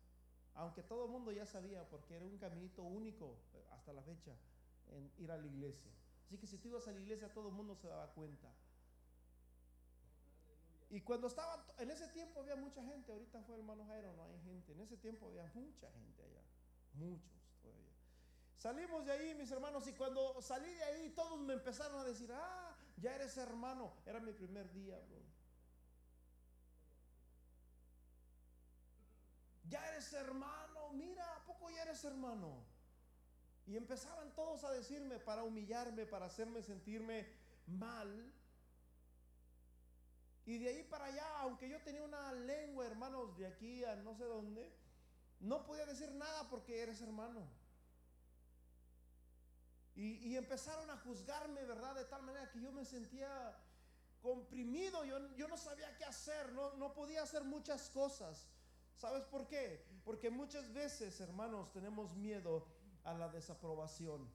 [0.54, 3.36] Aunque todo el mundo ya sabía, porque era un caminito único
[3.72, 4.32] hasta la fecha
[4.92, 5.90] en ir a la iglesia.
[6.26, 8.48] Así que si tú ibas a la iglesia, todo el mundo se daba cuenta.
[10.90, 14.22] Y cuando estaba, en ese tiempo había mucha gente, ahorita fue el hermano Jairo, no
[14.22, 16.42] hay gente, en ese tiempo había mucha gente allá,
[16.92, 17.90] muchos todavía.
[18.54, 22.30] Salimos de ahí, mis hermanos, y cuando salí de ahí, todos me empezaron a decir,
[22.32, 23.92] ah, ya eres hermano.
[24.06, 25.18] Era mi primer día, bro.
[29.68, 32.64] Ya eres hermano, mira, ¿a poco ya eres hermano?
[33.66, 37.26] Y empezaban todos a decirme para humillarme, para hacerme sentirme
[37.66, 38.32] mal.
[40.44, 44.14] Y de ahí para allá, aunque yo tenía una lengua, hermanos, de aquí a no
[44.14, 44.70] sé dónde,
[45.40, 47.48] no podía decir nada porque eres hermano.
[49.96, 51.94] Y, empezaron a juzgarme, ¿verdad?
[51.94, 53.56] De tal manera que yo me sentía
[54.20, 58.48] comprimido, yo, yo no sabía qué hacer, no, no podía hacer muchas cosas.
[59.04, 59.84] ¿Sabes por qué?
[60.02, 62.66] Porque muchas veces, hermanos, tenemos miedo
[63.04, 64.26] a la desaprobación.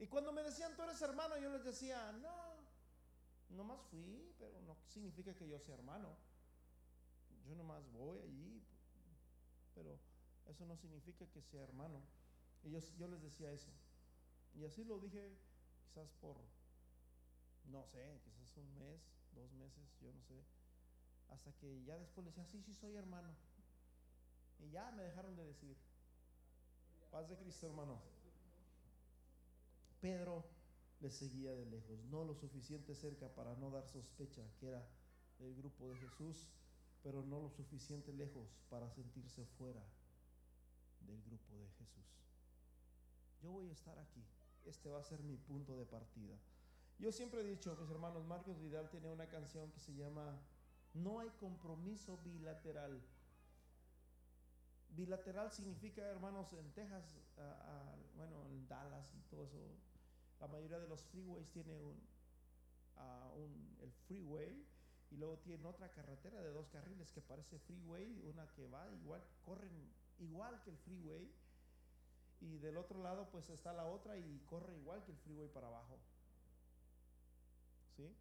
[0.00, 2.56] Y cuando me decían, tú eres hermano, yo les decía, no,
[3.50, 6.08] nomás fui, pero no significa que yo sea hermano.
[7.46, 8.64] Yo nomás voy allí,
[9.76, 9.96] pero
[10.48, 12.02] eso no significa que sea hermano.
[12.64, 13.70] Y yo, yo les decía eso.
[14.56, 15.38] Y así lo dije
[15.86, 16.36] quizás por,
[17.66, 19.00] no sé, quizás un mes,
[19.36, 20.59] dos meses, yo no sé.
[21.30, 23.28] Hasta que ya después le decía, sí, sí, soy hermano.
[24.58, 25.76] Y ya me dejaron de decir.
[27.10, 28.00] Paz de Cristo, hermano.
[30.00, 30.44] Pedro
[31.00, 34.86] le seguía de lejos, no lo suficiente cerca para no dar sospecha que era
[35.38, 36.48] del grupo de Jesús,
[37.02, 39.82] pero no lo suficiente lejos para sentirse fuera
[41.00, 42.04] del grupo de Jesús.
[43.42, 44.24] Yo voy a estar aquí
[44.66, 46.34] este va a ser mi punto de partida.
[46.98, 50.38] Yo siempre he dicho, mis hermanos, Marcos Vidal tiene una canción que se llama
[50.94, 53.00] No hay compromiso bilateral.
[54.90, 57.16] Bilateral significa, hermanos, en Texas,
[58.16, 59.58] bueno, en Dallas y todo eso,
[60.40, 61.96] la mayoría de los freeways tiene un,
[63.36, 64.66] un, el freeway
[65.10, 69.22] y luego tiene otra carretera de dos carriles que parece freeway, una que va igual,
[69.44, 71.30] corren igual que el freeway
[72.40, 75.68] y del otro lado pues está la otra y corre igual que el freeway para
[75.68, 75.98] abajo.
[77.96, 78.14] ¿Sí?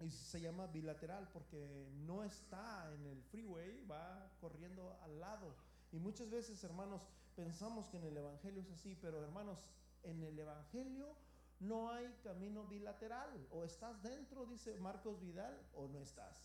[0.00, 5.54] Y se llama bilateral porque no está en el freeway, va corriendo al lado.
[5.92, 7.02] Y muchas veces, hermanos,
[7.36, 9.66] pensamos que en el Evangelio es así, pero hermanos,
[10.02, 11.14] en el Evangelio
[11.60, 13.46] no hay camino bilateral.
[13.50, 16.36] O estás dentro, dice Marcos Vidal, o no estás.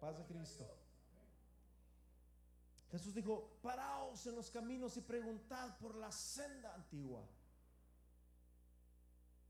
[0.00, 0.66] Paz de Cristo.
[2.90, 7.22] Jesús dijo, paraos en los caminos y preguntad por la senda antigua.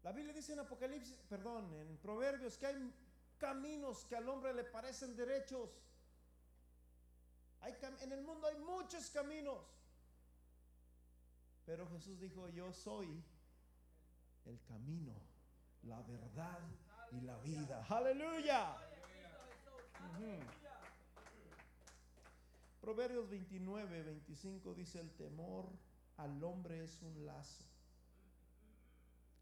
[0.02, 2.94] La Biblia dice en Apocalipsis, perdón, en Proverbios, que hay
[3.38, 5.70] caminos que al hombre le parecen derechos.
[7.60, 9.58] Hay, en el mundo hay muchos caminos.
[11.66, 13.22] Pero Jesús dijo, yo soy
[14.46, 15.14] el camino,
[15.82, 16.60] la verdad
[17.12, 17.84] y la vida.
[17.88, 18.76] Aleluya.
[22.80, 25.68] Proverbios 29, 25 dice, el temor
[26.16, 27.64] al hombre es un lazo,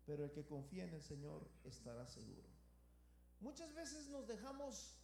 [0.07, 2.49] pero el que confía en el Señor estará seguro.
[3.41, 4.97] Muchas veces nos dejamos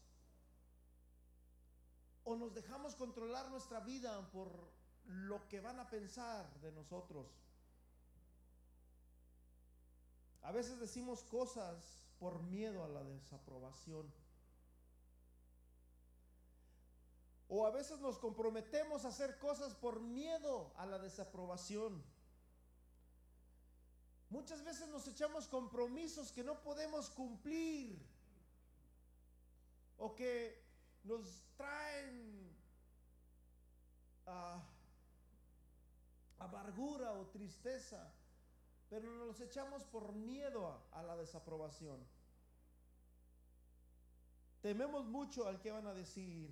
[2.25, 4.71] o nos dejamos controlar nuestra vida por
[5.05, 7.27] lo que van a pensar de nosotros.
[10.43, 14.13] A veces decimos cosas por miedo a la desaprobación.
[17.49, 22.03] O a veces nos comprometemos a hacer cosas por miedo a la desaprobación.
[24.33, 27.99] Muchas veces nos echamos compromisos que no podemos cumplir
[29.99, 30.59] o que
[31.05, 32.51] nos traen
[34.27, 34.63] ah,
[36.39, 38.11] amargura o tristeza,
[38.89, 42.03] pero nos echamos por miedo a la desaprobación.
[44.63, 46.51] Tememos mucho al que van a decir.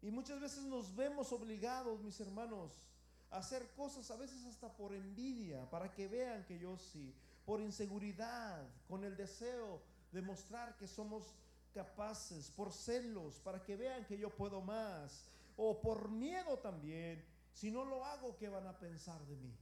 [0.00, 2.89] Y muchas veces nos vemos obligados, mis hermanos,
[3.30, 7.14] hacer cosas a veces hasta por envidia, para que vean que yo sí,
[7.44, 11.34] por inseguridad, con el deseo de mostrar que somos
[11.72, 15.24] capaces, por celos, para que vean que yo puedo más,
[15.56, 19.56] o por miedo también, si no lo hago, ¿qué van a pensar de mí?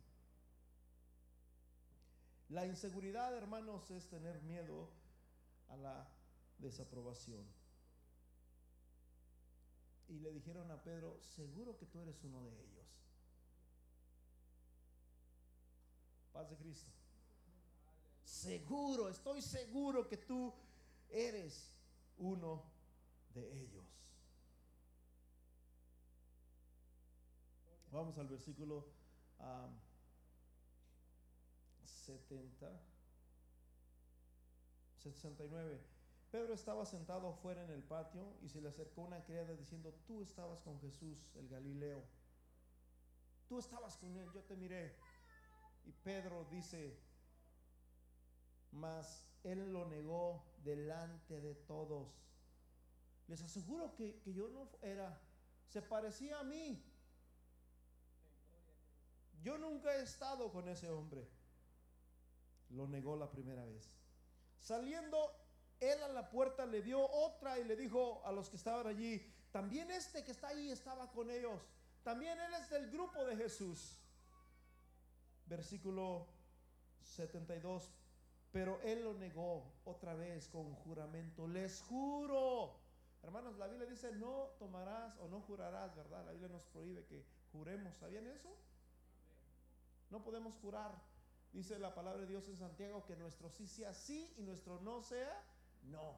[2.49, 4.89] La inseguridad, hermanos, es tener miedo
[5.69, 6.09] a la
[6.59, 7.45] desaprobación
[10.09, 12.87] y le dijeron a Pedro, seguro que tú eres uno de ellos.
[16.39, 16.93] Paz de Cristo.
[18.23, 20.55] Seguro, estoy seguro que tú
[21.11, 21.75] eres
[22.17, 22.63] uno
[23.35, 23.85] de ellos.
[27.91, 28.87] Vamos al versículo
[32.07, 32.71] 70,
[34.99, 35.81] 69.
[36.31, 40.23] Pedro estaba sentado afuera en el patio y se le acercó una criada diciendo, tú
[40.23, 42.05] estabas con Jesús, el Galileo.
[43.49, 45.08] Tú estabas con él, yo te miré.
[45.89, 46.99] Y Pedro dice,
[48.73, 52.07] mas él lo negó delante de todos.
[53.27, 55.19] Les aseguro que, que yo no era,
[55.67, 56.85] se parecía a mí.
[59.43, 61.27] Yo nunca he estado con ese hombre.
[62.69, 63.91] Lo negó la primera vez.
[64.61, 65.35] Saliendo
[65.81, 69.25] él a la puerta le dio otra y le dijo a los que estaban allí,
[69.53, 71.63] también este que está ahí estaba con ellos.
[72.03, 73.99] También él es del grupo de Jesús.
[75.49, 76.27] Versículo
[77.01, 77.91] 72.
[78.53, 81.47] Pero él lo negó otra vez con juramento.
[81.47, 82.77] Les juro.
[83.23, 86.25] Hermanos, la Biblia dice, no tomarás o no jurarás, ¿verdad?
[86.25, 87.97] La Biblia nos prohíbe que juremos.
[87.97, 88.55] ¿Sabían eso?
[90.11, 90.93] No podemos jurar.
[91.53, 95.03] Dice la palabra de Dios en Santiago que nuestro sí sea sí y nuestro no
[95.03, 95.43] sea
[95.85, 96.17] no.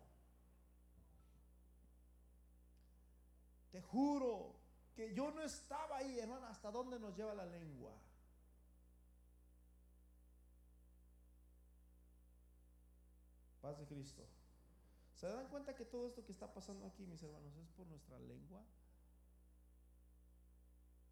[3.70, 4.54] Te juro
[4.94, 6.46] que yo no estaba ahí, hermano.
[6.46, 7.92] ¿Hasta dónde nos lleva la lengua?
[13.60, 14.26] Paz de Cristo.
[15.14, 18.18] ¿Se dan cuenta que todo esto que está pasando aquí, mis hermanos, es por nuestra
[18.18, 18.62] lengua?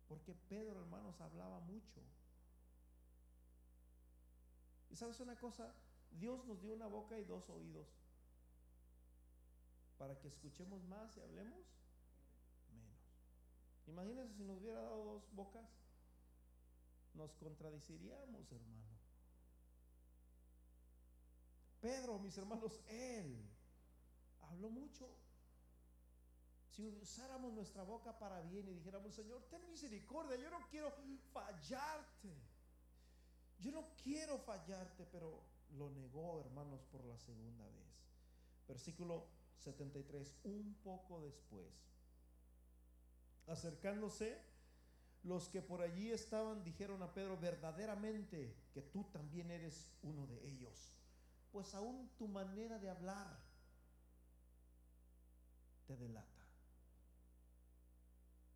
[0.08, 2.00] Porque Pedro, hermanos, hablaba mucho.
[4.88, 5.74] Y sabes una cosa,
[6.10, 7.86] Dios nos dio una boca y dos oídos
[9.98, 11.66] para que escuchemos más y hablemos
[12.72, 13.00] menos.
[13.86, 15.68] Imagínense si nos hubiera dado dos bocas,
[17.14, 18.87] nos contradiciríamos, hermano.
[21.80, 23.42] Pedro, mis hermanos, él
[24.42, 25.08] habló mucho.
[26.70, 30.92] Si usáramos nuestra boca para bien y dijéramos, Señor, ten misericordia, yo no quiero
[31.32, 32.32] fallarte.
[33.58, 35.42] Yo no quiero fallarte, pero
[35.76, 37.88] lo negó, hermanos, por la segunda vez.
[38.68, 39.26] Versículo
[39.58, 41.66] 73, un poco después.
[43.48, 44.40] Acercándose,
[45.24, 50.46] los que por allí estaban dijeron a Pedro, verdaderamente que tú también eres uno de
[50.46, 50.94] ellos,
[51.58, 53.36] pues aún tu manera de hablar
[55.88, 56.46] te delata.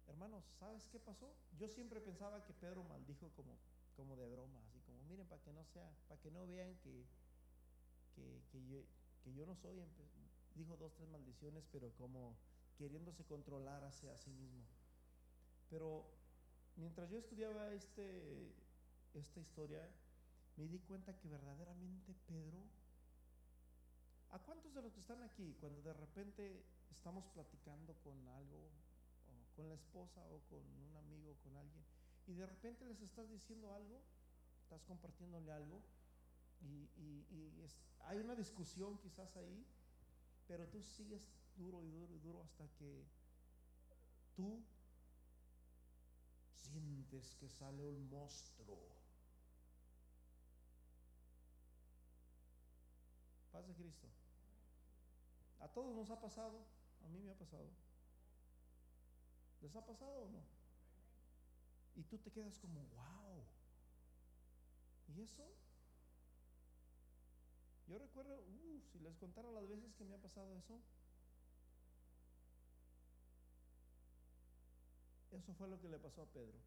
[0.07, 1.35] Hermanos, ¿sabes qué pasó?
[1.59, 3.59] Yo siempre pensaba que Pedro maldijo como,
[3.97, 7.05] como de broma, así como, miren, para que no sea, para que no vean que,
[8.15, 8.85] que, que, yo,
[9.25, 9.83] que yo no soy,
[10.55, 12.37] dijo dos, tres maldiciones, pero como
[12.79, 14.65] queriéndose controlar hacia sí mismo.
[15.71, 16.07] Pero
[16.77, 18.55] mientras yo estudiaba este,
[19.13, 19.91] esta historia,
[20.57, 22.63] me di cuenta que verdaderamente Pedro,
[24.33, 28.71] ¿a cuántos de los que están aquí, cuando de repente estamos platicando con algo,
[29.55, 31.85] con la esposa o con un amigo, con alguien,
[32.27, 34.01] y de repente les estás diciendo algo,
[34.63, 35.83] estás compartiéndole algo,
[36.61, 36.89] y,
[38.05, 39.65] hay una discusión quizás ahí,
[40.49, 43.07] pero tú sigues duro y duro y duro hasta que
[44.35, 44.61] tú
[46.57, 49.02] sientes que sale un monstruo.
[53.63, 54.09] Paz de Cristo.
[55.61, 56.67] A todos nos ha pasado,
[57.05, 57.69] a mí me ha pasado.
[59.61, 60.43] ¿Les ha pasado o no?
[61.95, 63.45] Y tú te quedas como, wow.
[65.15, 65.49] ¿Y eso?
[67.87, 68.43] Yo recuerdo,
[68.91, 70.81] si les contara las veces que me ha pasado eso,
[75.31, 76.59] eso fue lo que le pasó a Pedro.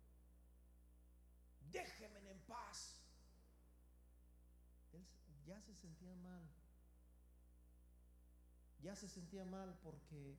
[1.71, 3.01] Déjenme en paz.
[4.93, 5.05] Él
[5.45, 6.47] ya se sentía mal.
[8.85, 10.37] Ya se sentía mal porque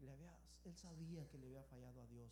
[0.00, 2.30] le había, él sabía que le había fallado a Dios.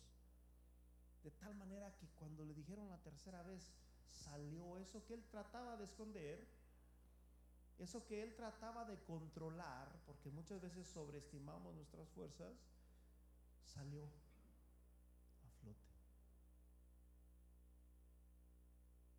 [1.23, 3.73] De tal manera que cuando le dijeron la tercera vez,
[4.11, 6.47] salió eso que él trataba de esconder
[7.79, 12.55] eso que él trataba de controlar, porque muchas veces sobreestimamos nuestras fuerzas,
[13.63, 14.05] salió
[15.43, 15.93] a flote.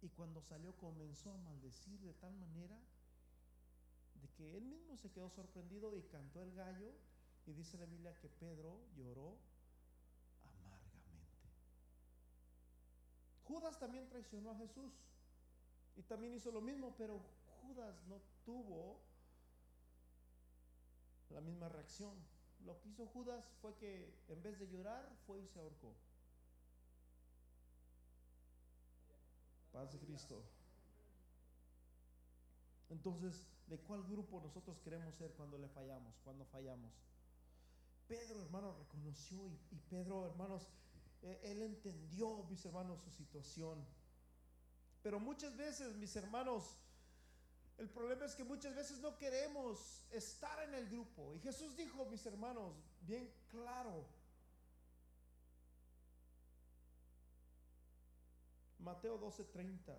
[0.02, 2.76] Y cuando salió comenzó a maldecir de tal manera
[4.20, 6.92] de que él mismo se quedó sorprendido y cantó el gallo
[7.46, 9.36] y dice la Biblia que Pedro lloró
[10.44, 11.48] amargamente.
[13.44, 14.92] Judas también traicionó a Jesús
[15.96, 17.20] y también hizo lo mismo, pero
[17.62, 19.00] Judas no tuvo
[21.30, 22.14] la misma reacción.
[22.64, 25.94] Lo que hizo Judas fue que en vez de llorar, fue y se ahorcó.
[29.72, 30.42] Paz de Cristo.
[32.90, 36.92] Entonces, ¿de cuál grupo nosotros queremos ser cuando le fallamos, cuando fallamos?
[38.06, 40.66] Pedro, hermano, reconoció y, Pedro, hermanos,
[41.22, 43.84] eh, él entendió, mis hermanos, su situación.
[45.02, 46.78] Pero muchas veces, mis hermanos,
[47.78, 51.32] El problema es que muchas veces no queremos estar en el grupo.
[51.36, 54.04] Y Jesús dijo, mis hermanos, bien claro.
[58.80, 59.96] Mateo 12:30.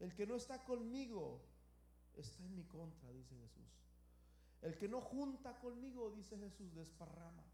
[0.00, 1.40] El que no está conmigo
[2.22, 3.68] está en mi contra, dice Jesús.
[4.62, 7.44] El que no junta conmigo, dice Jesús, desparrama.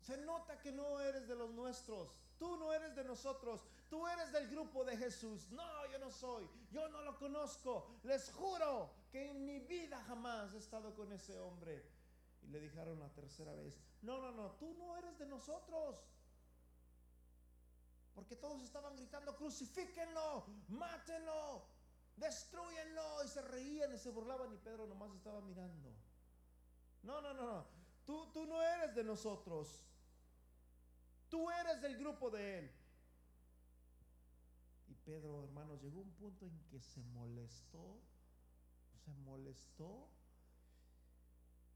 [0.00, 2.20] Se nota que no eres de los nuestros.
[2.38, 3.64] Tú no eres de nosotros.
[3.88, 5.50] Tú eres del grupo de Jesús.
[5.50, 6.46] No, yo no soy.
[6.70, 7.86] Yo no lo conozco.
[8.02, 11.82] Les juro que en mi vida jamás he estado con ese hombre.
[12.42, 15.96] Y le dijeron la tercera vez, no, no, no, tú no eres de nosotros.
[18.24, 21.66] Porque todos estaban gritando, crucifíquenlo, mátenlo,
[22.16, 23.22] destruyenlo.
[23.22, 25.92] Y se reían y se burlaban y Pedro nomás estaba mirando.
[27.02, 27.66] No, no, no, no.
[28.06, 29.84] Tú, tú no eres de nosotros.
[31.28, 32.70] Tú eres del grupo de él.
[34.88, 38.00] Y Pedro, hermanos, llegó un punto en que se molestó,
[39.04, 40.08] se molestó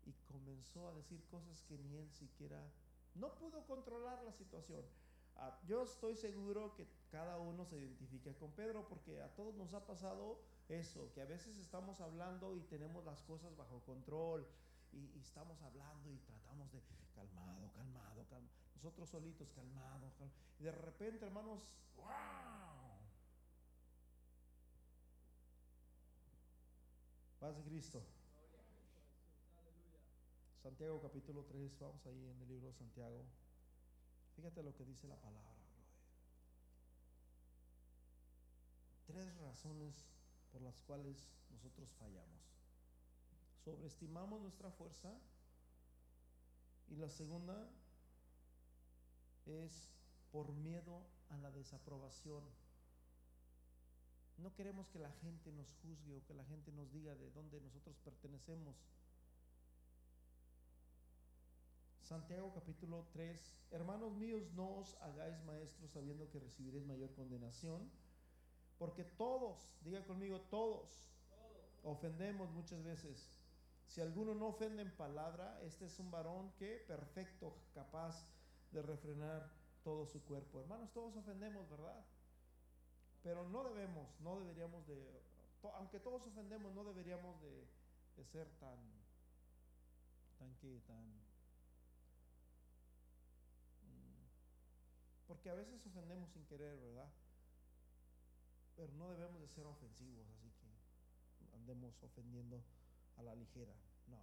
[0.07, 2.65] y comenzó a decir cosas que ni él siquiera,
[3.17, 4.83] no pudo controlar la situación.
[5.41, 9.73] Ah, yo estoy seguro que cada uno se identifica con Pedro porque a todos nos
[9.73, 14.47] ha pasado eso, que a veces estamos hablando y tenemos las cosas bajo control
[14.93, 16.81] y, estamos hablando y tratamos de
[17.15, 20.11] calmado, calmado, calmado, nosotros solitos calmado,
[20.59, 22.07] y de repente hermanos, wow.
[27.39, 28.03] Paz de Cristo.
[30.61, 33.25] Santiago capítulo 3, vamos ahí en el libro de Santiago.
[34.39, 35.51] Fíjate lo que dice la palabra,
[39.09, 39.97] Tres razones
[40.53, 42.41] por las cuales nosotros fallamos.
[43.65, 45.13] Sobreestimamos nuestra fuerza.
[46.89, 47.69] Y la segunda
[49.47, 49.91] es
[50.31, 52.45] por miedo a la desaprobación.
[54.37, 57.61] No queremos que la gente nos juzgue o que la gente nos diga de dónde
[57.61, 58.77] nosotros pertenecemos.
[62.09, 67.91] Santiago capítulo 3, hermanos míos, no os hagáis maestros sabiendo que recibiréis mayor condenación,
[68.79, 71.13] porque todos, diga conmigo, todos,
[71.85, 73.39] ofendemos muchas veces.
[73.85, 78.25] Si alguno no ofende en palabra, este es un varón que perfecto, capaz
[78.73, 79.53] de refrenar
[79.85, 80.61] todo su cuerpo.
[80.61, 82.07] Hermanos, todos ofendemos, ¿verdad?
[83.23, 84.97] Pero no debemos, no deberíamos de,
[85.75, 87.69] aunque todos ofendemos, no deberíamos de,
[88.17, 88.79] de ser tan,
[90.39, 91.28] tan que, tan
[95.29, 97.09] Porque a veces ofendemos sin querer, ¿verdad?
[98.75, 102.61] Pero no debemos de ser ofensivos, así que andemos ofendiendo
[103.19, 103.75] a la ligera.
[104.07, 104.19] No.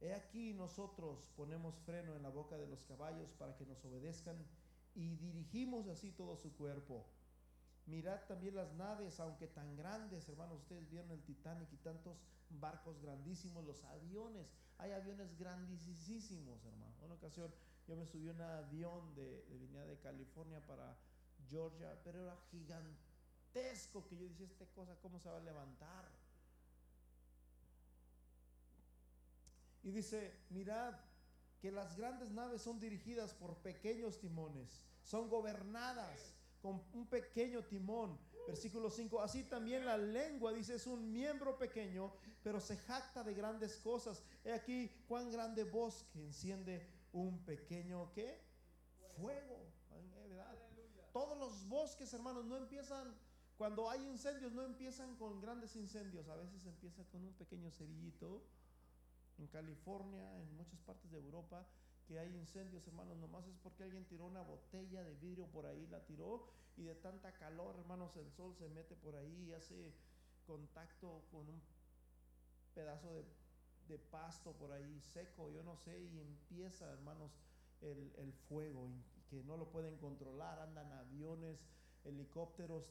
[0.00, 4.36] He aquí nosotros ponemos freno en la boca de los caballos para que nos obedezcan
[4.94, 7.06] y dirigimos así todo su cuerpo.
[7.86, 12.18] Mirad también las naves, aunque tan grandes, hermanos, ustedes vieron el Titanic y tantos
[12.50, 16.94] barcos grandísimos, los aviones, hay aviones grandísimos, hermano.
[17.04, 17.52] Una ocasión
[17.86, 20.96] yo me subí a un avión de, de venía de California para
[21.48, 26.08] Georgia, pero era gigantesco que yo decía, esta cosa, ¿cómo se va a levantar?
[29.82, 30.94] Y dice, mirad
[31.60, 38.18] que las grandes naves son dirigidas por pequeños timones, son gobernadas con un pequeño timón.
[38.46, 42.12] Versículo 5, así también la lengua, dice, es un miembro pequeño,
[42.42, 44.22] pero se jacta de grandes cosas.
[44.44, 46.86] He aquí cuán grande bosque enciende
[47.16, 48.40] un pequeño qué?
[49.16, 49.56] Fuego.
[51.12, 53.14] Todos los bosques, hermanos, no empiezan,
[53.56, 58.42] cuando hay incendios, no empiezan con grandes incendios, a veces empieza con un pequeño cerillito.
[59.38, 61.66] En California, en muchas partes de Europa,
[62.06, 65.86] que hay incendios, hermanos, nomás es porque alguien tiró una botella de vidrio por ahí,
[65.86, 69.94] la tiró y de tanta calor, hermanos, el sol se mete por ahí y hace
[70.46, 71.62] contacto con un
[72.74, 73.24] pedazo de
[73.88, 77.30] de pasto por ahí seco, yo no sé, y empieza, hermanos,
[77.80, 81.58] el, el fuego, y, que no lo pueden controlar, andan aviones,
[82.04, 82.84] helicópteros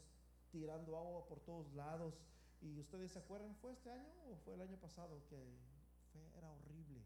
[0.52, 2.14] tirando agua por todos lados.
[2.62, 5.22] Y ustedes se acuerdan, ¿fue este año o fue el año pasado?
[5.30, 5.38] Que
[6.12, 7.02] fue, era horrible.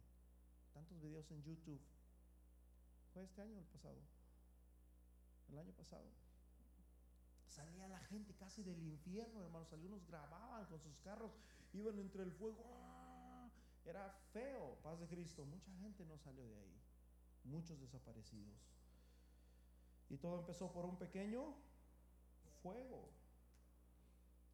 [0.74, 1.82] Tantos videos en YouTube.
[3.14, 3.98] ¿Fue este año o el pasado?
[5.50, 6.06] El año pasado.
[7.48, 9.72] Salía la gente casi del infierno, hermanos.
[9.74, 11.32] Algunos grababan con sus carros,
[11.74, 12.64] iban entre el fuego.
[13.86, 15.46] Era feo, paz de Cristo.
[15.46, 16.82] Mucha gente no salió de ahí.
[17.44, 18.58] Muchos desaparecidos.
[20.10, 21.56] Y todo empezó por un pequeño
[22.62, 23.10] fuego.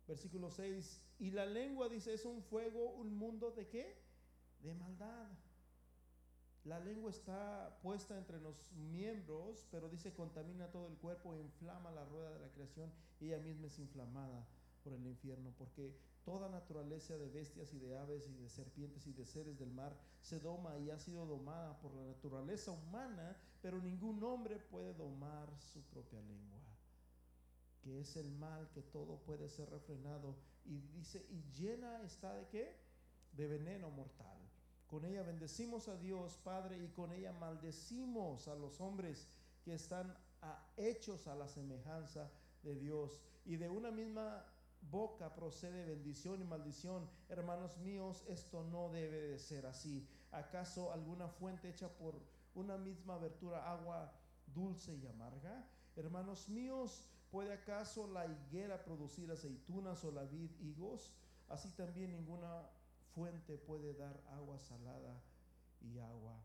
[0.08, 1.02] Versículo 6.
[1.20, 3.98] Y la lengua dice, es un fuego, un mundo de qué?
[4.60, 5.32] De maldad.
[6.64, 12.06] La lengua está puesta entre los miembros, pero dice contamina todo el cuerpo, inflama la
[12.06, 14.46] rueda de la creación ella misma es inflamada
[14.84, 15.96] por el infierno, porque
[16.26, 19.96] toda naturaleza de bestias y de aves y de serpientes y de seres del mar
[20.22, 25.48] se doma y ha sido domada por la naturaleza humana, pero ningún hombre puede domar
[25.60, 26.60] su propia lengua,
[27.82, 32.48] que es el mal que todo puede ser refrenado y dice, y llena está de
[32.48, 32.76] qué?
[33.34, 34.40] De veneno mortal.
[34.88, 39.28] Con ella bendecimos a Dios Padre y con ella maldecimos a los hombres
[39.64, 40.16] que están
[40.78, 42.32] hechos a la semejanza
[42.64, 43.20] de Dios.
[43.46, 44.44] Y de una misma
[44.90, 47.10] boca procede bendición y maldición.
[47.30, 50.08] Hermanos míos, esto no debe de ser así.
[50.32, 52.16] ¿Acaso alguna fuente hecha por
[52.54, 54.12] una misma abertura agua
[54.54, 55.68] dulce y amarga?
[55.96, 61.12] Hermanos míos, ¿puede acaso la higuera producir aceitunas o la vid higos?
[61.50, 62.70] Así también ninguna
[63.14, 65.22] fuente puede dar agua salada
[65.82, 66.36] y agua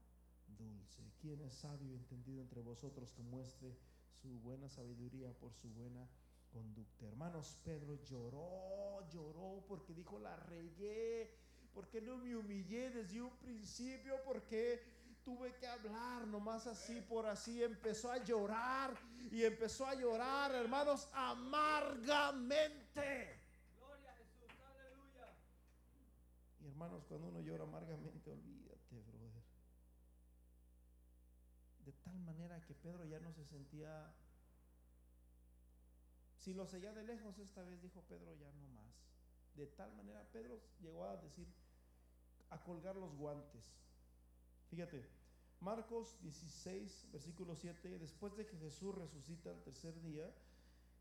[0.58, 1.02] dulce.
[1.20, 3.76] ¿Quién es sabio y entendido entre vosotros que muestre
[4.20, 6.06] su buena sabiduría por su buena
[6.50, 7.06] conducta.
[7.06, 11.34] Hermanos, Pedro lloró, lloró porque dijo, la regué,
[11.72, 14.82] porque no me humillé desde un principio, porque
[15.24, 17.62] tuve que hablar nomás así por así.
[17.62, 18.94] Empezó a llorar
[19.30, 22.80] y empezó a llorar, hermanos, amargamente.
[23.78, 25.28] Gloria a Jesús, aleluya.
[26.60, 29.44] Y hermanos, cuando uno llora amargamente, olvídate, brother.
[31.84, 34.12] De tal manera que Pedro ya no se sentía
[36.40, 38.94] si lo seguía de lejos, esta vez dijo Pedro, ya no más.
[39.54, 41.46] De tal manera, Pedro llegó a decir,
[42.48, 43.62] a colgar los guantes.
[44.70, 45.06] Fíjate,
[45.60, 50.34] Marcos 16, versículo 7, después de que Jesús resucita el tercer día,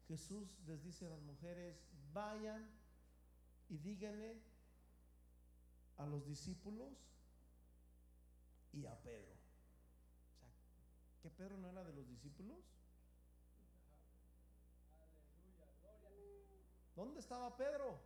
[0.10, 2.70] Jesús les dice a las mujeres, vayan
[3.70, 4.42] y díganle
[5.98, 6.92] a los discípulos
[8.74, 9.32] y a Pedro.
[10.34, 10.50] O sea,
[11.22, 12.58] ¿que Pedro no era de los discípulos?
[17.00, 17.98] ¿Dónde estaba Pedro?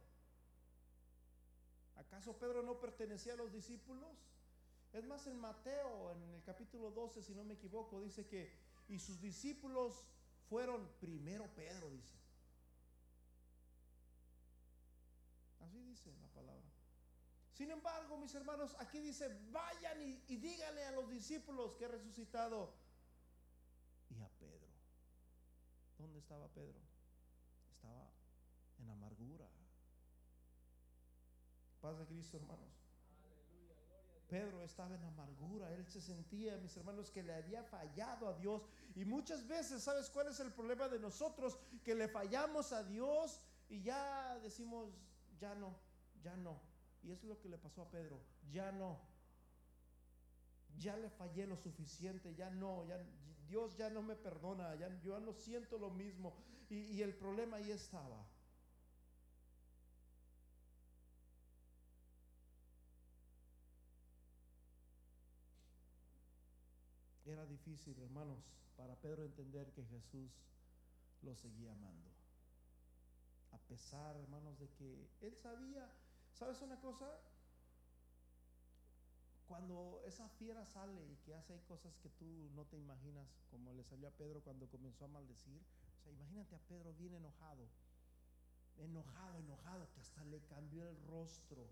[1.96, 4.16] ¿Acaso Pedro no pertenecía a los discípulos?
[4.94, 8.56] Es más, en Mateo, en el capítulo 12, si no me equivoco, dice que,
[8.88, 10.06] y sus discípulos
[10.48, 12.16] fueron primero Pedro, dice.
[15.62, 16.70] Así dice la palabra.
[17.54, 22.76] Sin embargo, mis hermanos, aquí dice, vayan y, díganle a los discípulos que ha resucitado
[24.12, 24.68] y a Pedro.
[25.98, 26.93] ¿Dónde estaba Pedro?
[28.94, 29.48] Amargura.
[31.82, 32.74] Paz de Cristo, hermanos.
[34.34, 38.64] Pedro estaba en amargura, él se sentía, mis hermanos, que le había fallado a Dios.
[38.96, 41.60] Y muchas veces, ¿sabes cuál es el problema de nosotros?
[41.84, 43.40] Que le fallamos a Dios
[43.70, 44.90] y ya decimos,
[45.40, 45.76] ya no,
[46.24, 46.60] ya no.
[47.04, 48.20] Y eso es lo que le pasó a Pedro,
[48.50, 48.98] ya no.
[50.80, 52.98] Ya le fallé lo suficiente, ya no, ya,
[53.48, 56.34] Dios ya no me perdona, ya, yo no siento lo mismo.
[56.70, 58.26] Y, y el problema ahí estaba.
[67.64, 68.40] Difícil, hermanos,
[68.76, 70.32] para Pedro entender que Jesús
[71.22, 72.10] lo seguía amando.
[73.52, 75.90] A pesar, hermanos, de que él sabía,
[76.34, 77.08] ¿sabes una cosa?
[79.48, 83.84] Cuando esa fiera sale y que hace cosas que tú no te imaginas, como le
[83.84, 85.62] salió a Pedro cuando comenzó a maldecir,
[86.00, 87.70] o sea, imagínate a Pedro bien enojado,
[88.78, 91.66] enojado, enojado, que hasta le cambió el rostro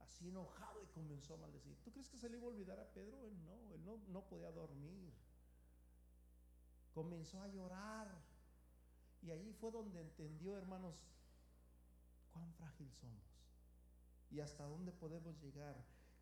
[0.00, 1.76] así enojado y comenzó a maldecir.
[1.84, 3.22] ¿Tú crees que se le iba a olvidar a Pedro?
[3.22, 5.12] Él no, él no, no podía dormir.
[6.94, 8.08] Comenzó a llorar.
[9.22, 10.94] Y ahí fue donde entendió, hermanos,
[12.32, 13.28] cuán frágil somos
[14.30, 15.76] y hasta dónde podemos llegar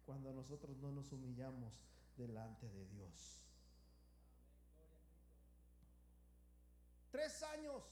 [0.04, 1.72] cuando nosotros no nos humillamos
[2.16, 3.40] delante de Dios.
[7.10, 7.82] Tres años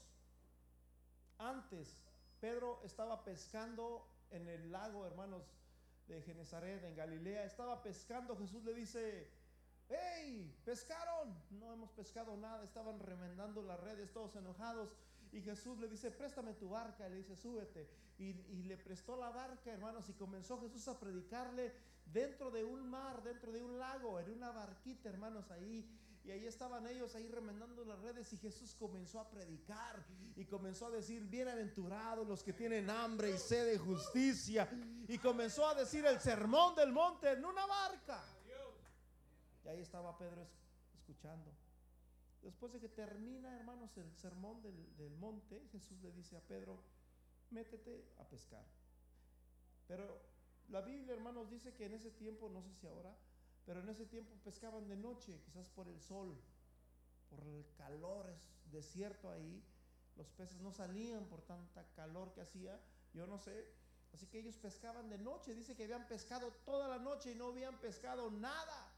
[1.37, 1.97] antes,
[2.39, 5.43] Pedro estaba pescando en el lago, hermanos,
[6.07, 8.37] de Genezaret, en Galilea, estaba pescando.
[8.37, 9.29] Jesús le dice,
[9.89, 11.35] hey, pescaron.
[11.51, 14.93] No hemos pescado nada, estaban remendando las redes, todos enojados.
[15.31, 17.09] Y Jesús le dice, préstame tu barca.
[17.09, 17.89] le dice, súbete.
[18.17, 20.07] Y, y, le prestó la barca, hermanos.
[20.09, 21.73] Y comenzó Jesús a predicarle
[22.05, 25.89] dentro de un mar, dentro de un lago, en una barquita, hermanos, ahí.
[26.25, 30.03] Y ahí estaban ellos ahí remendando las redes y Jesús comenzó a predicar
[30.35, 34.67] y comenzó a decir, bienaventurados los que tienen hambre y sed de justicia.
[35.07, 38.23] Y comenzó a decir el sermón del monte en una barca.
[39.63, 40.47] Y ahí estaba Pedro
[40.95, 41.51] escuchando.
[42.41, 46.79] Después de que termina, hermanos, el sermón del, del monte, Jesús le dice a Pedro,
[47.51, 48.65] métete a pescar.
[49.87, 50.19] Pero
[50.69, 53.15] la Biblia, hermanos, dice que en ese tiempo, no sé si ahora,
[53.65, 56.35] pero en ese tiempo pescaban de noche, quizás por el sol,
[57.29, 59.63] por el calor, es desierto ahí.
[60.15, 62.79] los peces no salían por tanta calor que hacía,
[63.13, 63.65] yo no sé.
[64.13, 67.47] Así que ellos pescaban de noche, dice que habían pescado toda la noche y no
[67.47, 68.91] habían pescado nada.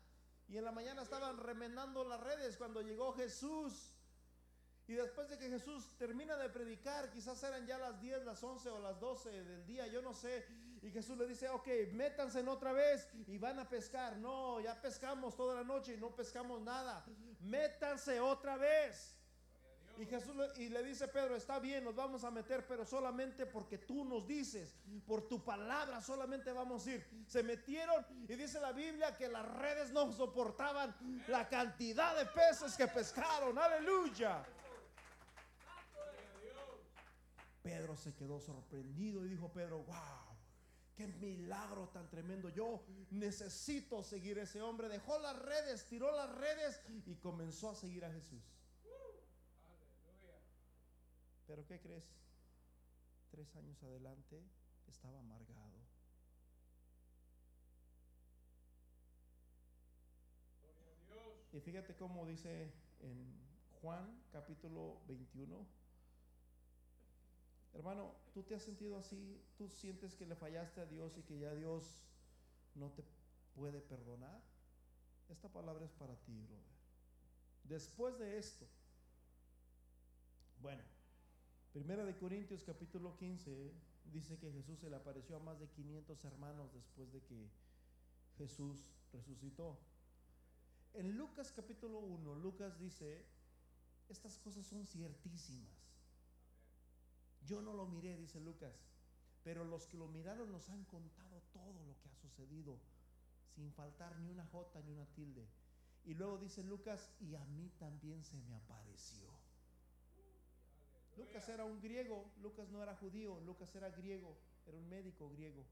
[0.48, 3.94] Y en la mañana estaban remendando las redes cuando llegó Jesús.
[4.88, 8.70] Y después de que Jesús termina de predicar, quizás eran ya las 10, las 11
[8.70, 10.46] o las 12 del día, yo no sé.
[10.82, 14.18] Y Jesús le dice, ok, métanse en otra vez y van a pescar.
[14.18, 17.04] No, ya pescamos toda la noche y no pescamos nada.
[17.42, 19.18] Métanse otra vez.
[20.00, 23.48] Y Jesús le, y le dice Pedro, está bien, nos vamos a meter, pero solamente
[23.48, 24.76] porque tú nos dices,
[25.08, 27.08] por tu palabra solamente vamos a ir.
[27.26, 30.96] Se metieron y dice la Biblia que las redes no soportaban
[31.28, 33.58] la cantidad de peces que pescaron.
[33.58, 34.46] Aleluya.
[37.64, 40.27] Pedro se quedó sorprendido y dijo Pedro, wow,
[40.98, 42.50] qué milagro tan tremendo.
[42.50, 44.90] Yo necesito seguir a ese hombre.
[44.90, 48.42] Dejó las redes, tiró las redes y comenzó a seguir a Jesús.
[51.46, 52.04] Pero ¿qué crees?
[53.30, 54.42] Tres años adelante
[54.88, 55.78] estaba amargado.
[61.54, 63.34] Y fíjate cómo dice en
[63.82, 65.77] Juan capítulo 21.
[67.78, 69.40] Hermano, ¿tú te has sentido así?
[69.56, 72.02] ¿Tú sientes que le fallaste a Dios y que ya Dios
[72.74, 73.04] no te
[73.56, 74.42] puede perdonar?
[75.30, 76.78] Esta palabra es para ti, brother.
[77.66, 78.66] Después de esto,
[80.60, 80.82] bueno,
[81.72, 83.72] Primera de Corintios capítulo 15
[84.12, 87.52] dice que Jesús se le apareció a más de 500 hermanos después de que
[88.40, 89.78] Jesús resucitó.
[90.96, 93.24] En Lucas capítulo 1, Lucas dice,
[94.10, 95.77] estas cosas son ciertísimas.
[97.48, 98.76] Yo no lo miré, dice Lucas,
[99.42, 102.78] pero los que lo miraron nos han contado todo lo que ha sucedido,
[103.56, 105.48] sin faltar ni una jota ni una tilde.
[106.04, 109.30] Y luego dice Lucas, y a mí también se me apareció.
[111.16, 115.66] Lucas era un griego, Lucas no era judío, Lucas era griego, era un médico griego.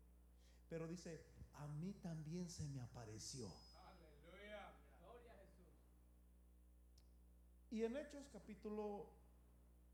[0.69, 1.21] Pero dice,
[1.55, 3.47] a mí también se me apareció.
[3.85, 4.73] Aleluya.
[5.01, 5.75] Gloria a Jesús.
[7.69, 9.24] Y en Hechos capítulo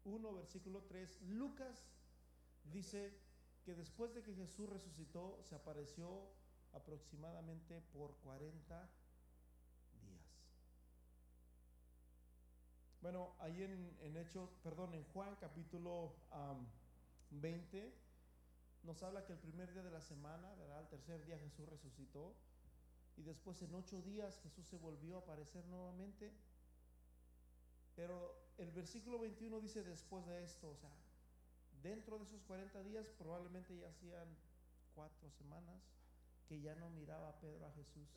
[0.05, 1.87] 1, versículo 3, Lucas
[2.63, 3.13] dice
[3.63, 6.29] que después de que Jesús resucitó, se apareció
[6.73, 8.89] aproximadamente por 40
[13.01, 16.13] Bueno, ahí en, en Hechos, perdón, en Juan capítulo
[17.31, 17.91] 20,
[18.83, 20.81] nos habla que el primer día de la semana, ¿verdad?
[20.81, 22.35] El tercer día Jesús resucitó.
[23.17, 26.31] Y después en ocho días Jesús se volvió a aparecer nuevamente.
[27.95, 30.91] Pero el versículo 21 dice después de esto, o sea,
[31.81, 34.27] dentro de esos 40 días probablemente ya hacían
[34.93, 35.81] cuatro semanas
[36.47, 38.07] que ya no miraba a Pedro a Jesús.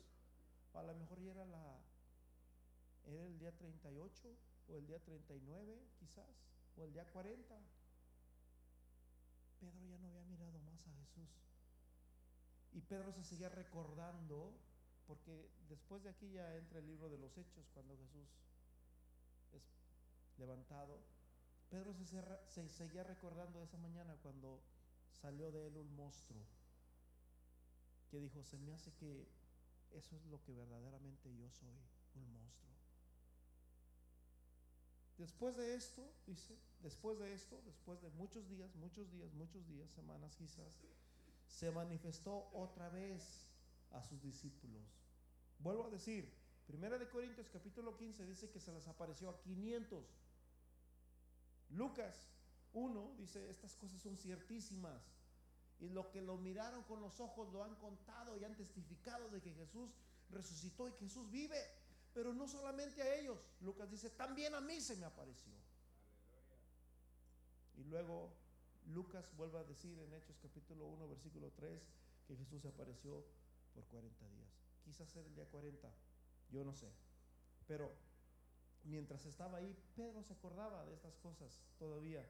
[0.73, 1.79] A lo mejor ya era la
[3.05, 4.35] era el día 38
[4.67, 6.25] o el día 39 quizás,
[6.77, 7.55] o el día 40.
[9.59, 11.29] Pedro ya no había mirado más a Jesús.
[12.73, 14.53] Y Pedro se seguía recordando,
[15.07, 18.54] porque después de aquí ya entra el libro de los hechos, cuando Jesús es
[20.37, 20.99] levantado.
[21.69, 22.05] Pedro se,
[22.47, 24.61] se seguía recordando esa mañana cuando
[25.21, 26.41] salió de él un monstruo,
[28.09, 29.27] que dijo, se me hace que
[29.91, 31.75] eso es lo que verdaderamente yo soy,
[32.15, 32.71] un monstruo.
[35.17, 39.89] Después de esto, dice, después de esto, después de muchos días, muchos días, muchos días,
[39.91, 40.83] semanas quizás,
[41.47, 43.47] se manifestó otra vez
[43.91, 44.83] a sus discípulos.
[45.59, 46.29] Vuelvo a decir,
[46.65, 50.03] Primera de Corintios capítulo 15 dice que se les apareció a 500.
[51.69, 52.29] Lucas
[52.73, 55.01] 1 dice, estas cosas son ciertísimas.
[55.79, 59.41] Y lo que lo miraron con los ojos lo han contado y han testificado de
[59.41, 59.91] que Jesús
[60.29, 61.61] resucitó y Jesús vive.
[62.13, 63.37] Pero no solamente a ellos.
[63.61, 65.53] Lucas dice, también a mí se me apareció.
[67.77, 68.31] Y luego
[68.87, 71.81] Lucas vuelve a decir en Hechos capítulo 1, versículo 3,
[72.27, 73.25] que Jesús se apareció
[73.73, 74.49] por 40 días.
[74.83, 75.91] Quizás era el día 40,
[76.51, 76.89] yo no sé.
[77.67, 77.91] Pero
[78.85, 82.25] mientras estaba ahí, Pedro se acordaba de estas cosas todavía.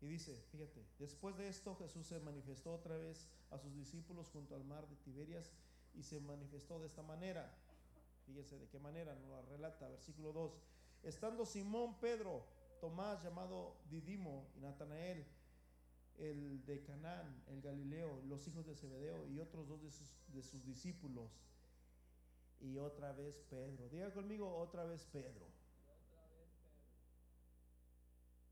[0.00, 4.56] Y dice, fíjate, después de esto Jesús se manifestó otra vez a sus discípulos junto
[4.56, 5.52] al mar de Tiberias
[5.94, 7.54] y se manifestó de esta manera.
[8.26, 10.52] Fíjense de qué manera nos la relata, versículo 2.
[11.04, 12.44] Estando Simón Pedro,
[12.80, 15.24] Tomás llamado Didimo y Natanael,
[16.18, 20.42] el de Canaán, el Galileo, los hijos de Zebedeo y otros dos de sus, de
[20.42, 21.30] sus discípulos.
[22.60, 23.88] Y otra vez Pedro.
[23.88, 25.51] Diga conmigo, otra vez Pedro.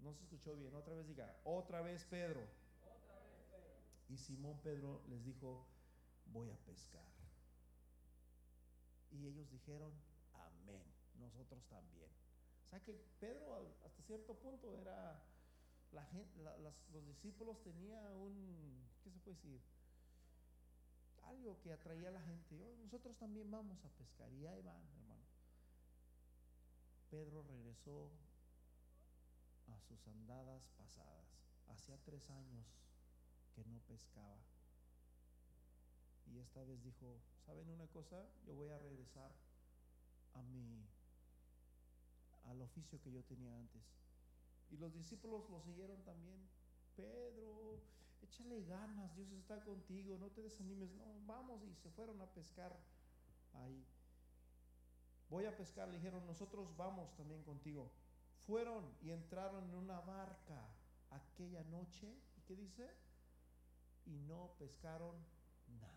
[0.02, 2.46] No se escuchó bien, otra vez diga, otra vez Pedro.
[4.08, 5.66] Y Simón Pedro les dijo,
[6.26, 7.04] voy a pescar.
[9.12, 9.92] Y ellos dijeron,
[10.34, 10.82] amén,
[11.18, 12.10] nosotros también.
[12.66, 15.20] O sea que Pedro hasta cierto punto era
[15.92, 16.40] la gente,
[16.92, 19.60] los discípulos tenían un, ¿qué se puede decir?
[21.24, 22.60] Algo que atraía a la gente.
[22.60, 24.32] "Oh, nosotros también vamos a pescar.
[24.32, 25.22] Y ahí van, hermano.
[27.10, 28.10] Pedro regresó
[29.72, 31.26] a sus andadas pasadas.
[31.68, 32.66] Hacía tres años
[33.54, 34.38] que no pescaba.
[36.26, 38.24] Y esta vez dijo, ¿saben una cosa?
[38.46, 39.32] Yo voy a regresar
[40.34, 40.86] a mi
[42.46, 43.82] al oficio que yo tenía antes.
[44.70, 46.40] Y los discípulos lo siguieron también.
[46.96, 47.80] Pedro,
[48.22, 50.90] échale ganas, Dios está contigo, no te desanimes.
[50.92, 52.76] No, vamos y se fueron a pescar
[53.54, 53.84] ahí.
[55.28, 57.90] Voy a pescar, le dijeron, nosotros vamos también contigo.
[58.46, 60.66] Fueron y entraron en una barca
[61.10, 62.06] aquella noche.
[62.36, 62.90] ¿Y qué dice?
[64.06, 65.14] Y no pescaron
[65.80, 65.94] nada.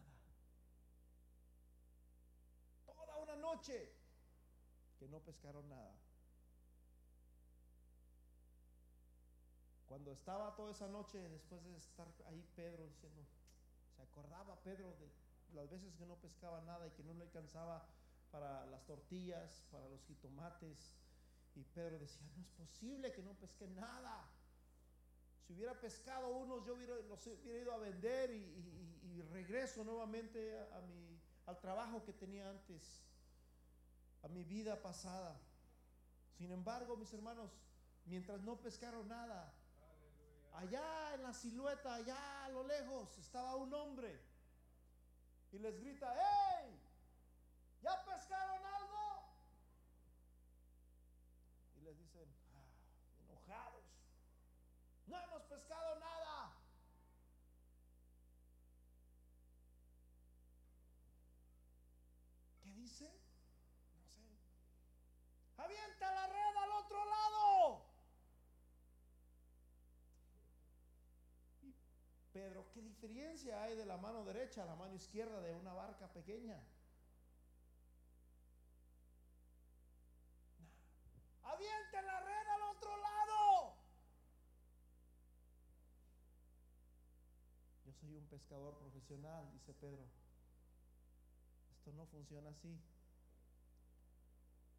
[2.85, 3.91] Toda una noche
[4.99, 5.93] que no pescaron nada.
[9.87, 13.21] Cuando estaba toda esa noche, después de estar ahí Pedro diciendo,
[13.95, 15.07] se acordaba Pedro de
[15.53, 17.85] las veces que no pescaba nada y que no le alcanzaba
[18.31, 20.97] para las tortillas, para los jitomates.
[21.55, 24.27] Y Pedro decía, no es posible que no pesque nada.
[25.45, 28.81] Si hubiera pescado unos, yo hubiera, los hubiera ido a vender y,
[29.31, 33.01] regreso nuevamente a, mi, al trabajo que tenía antes,
[34.23, 35.39] a mi vida pasada.
[36.37, 37.51] Sin embargo, mis hermanos,
[38.05, 39.51] mientras no pescaron nada,
[40.53, 44.19] allá en la silueta, allá a lo lejos, estaba un hombre
[45.51, 46.52] y les grita, ¡Hey!
[62.83, 63.05] Dice?
[63.05, 64.33] No sé.
[65.57, 67.85] Avienta la red al otro lado.
[72.33, 76.07] Pedro, ¿qué diferencia hay de la mano derecha a la mano izquierda de una barca
[76.07, 76.59] pequeña?
[81.43, 83.75] Avienta la red al otro lado.
[87.85, 90.03] Yo soy un pescador profesional, dice Pedro.
[91.83, 92.79] Esto no funciona así.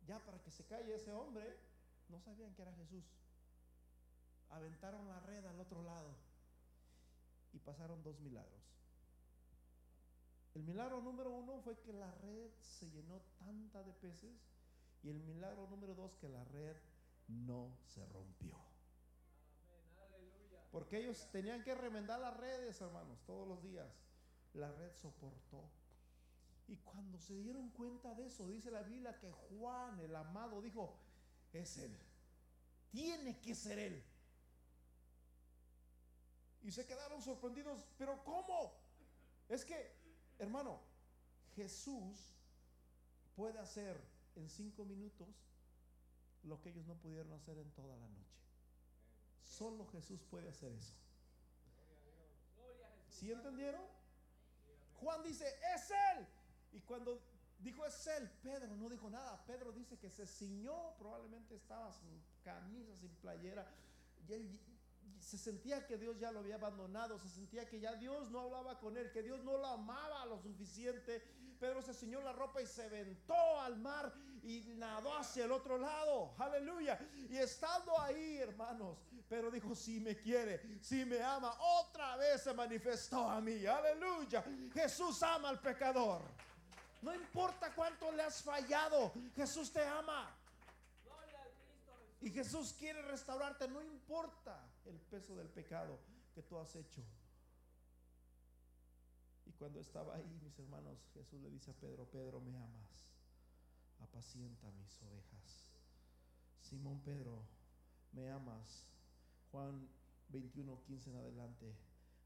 [0.07, 1.55] Ya para que se calle ese hombre,
[2.09, 3.05] no sabían que era Jesús.
[4.49, 6.17] Aventaron la red al otro lado
[7.53, 8.63] y pasaron dos milagros.
[10.55, 14.41] El milagro número uno fue que la red se llenó tanta de peces
[15.03, 16.75] y el milagro número dos que la red
[17.29, 18.57] no se rompió.
[20.73, 23.93] Porque ellos tenían que remendar las redes, hermanos, todos los días.
[24.55, 25.84] La red soportó.
[26.67, 30.97] Y cuando se dieron cuenta de eso, dice la Biblia que Juan, el amado, dijo,
[31.53, 31.97] es él.
[32.91, 34.03] Tiene que ser él.
[36.63, 38.73] Y se quedaron sorprendidos, pero ¿cómo?
[39.49, 39.95] Es que,
[40.39, 40.81] hermano,
[41.55, 42.35] Jesús
[43.37, 44.01] puede hacer
[44.37, 45.29] en cinco minutos
[46.45, 48.39] lo que ellos no pudieron hacer en toda la noche.
[49.43, 50.95] Solo Jesús puede hacer eso.
[53.09, 53.83] ¿Sí entendieron?
[55.01, 56.27] Juan dice, es Él.
[56.75, 57.21] Y cuando
[57.61, 59.43] dijo es Él, Pedro no dijo nada.
[59.47, 63.67] Pedro dice que se ciñó, probablemente estaba sin camisa, sin playera.
[64.29, 64.61] Y él
[65.21, 68.79] se sentía que Dios ya lo había abandonado, se sentía que ya Dios no hablaba
[68.79, 71.23] con él, que Dios no lo amaba lo suficiente.
[71.59, 74.13] Pedro se ciñó la ropa y se aventó al mar
[74.43, 76.35] y nadó hacia el otro lado.
[76.39, 76.99] Aleluya.
[77.31, 78.99] Y estando ahí, hermanos,
[79.29, 83.65] Pedro dijo, si me quiere, si me ama, otra vez se manifestó a mí.
[83.65, 84.45] Aleluya.
[84.75, 86.23] Jesús ama al pecador.
[87.05, 90.35] No importa cuánto le has fallado, Jesús te ama.
[92.23, 95.99] Y Jesús quiere restaurarte, no importa el peso del pecado
[96.35, 97.03] que tú has hecho.
[99.45, 103.11] Y cuando estaba ahí, mis hermanos, Jesús le dice a Pedro, Pedro, ¿me amas?
[104.01, 105.67] Apacienta mis ovejas.
[106.63, 107.43] Simón Pedro,
[108.13, 108.95] ¿me amas?
[109.53, 109.87] Juan
[110.31, 111.77] 21, 15 en adelante,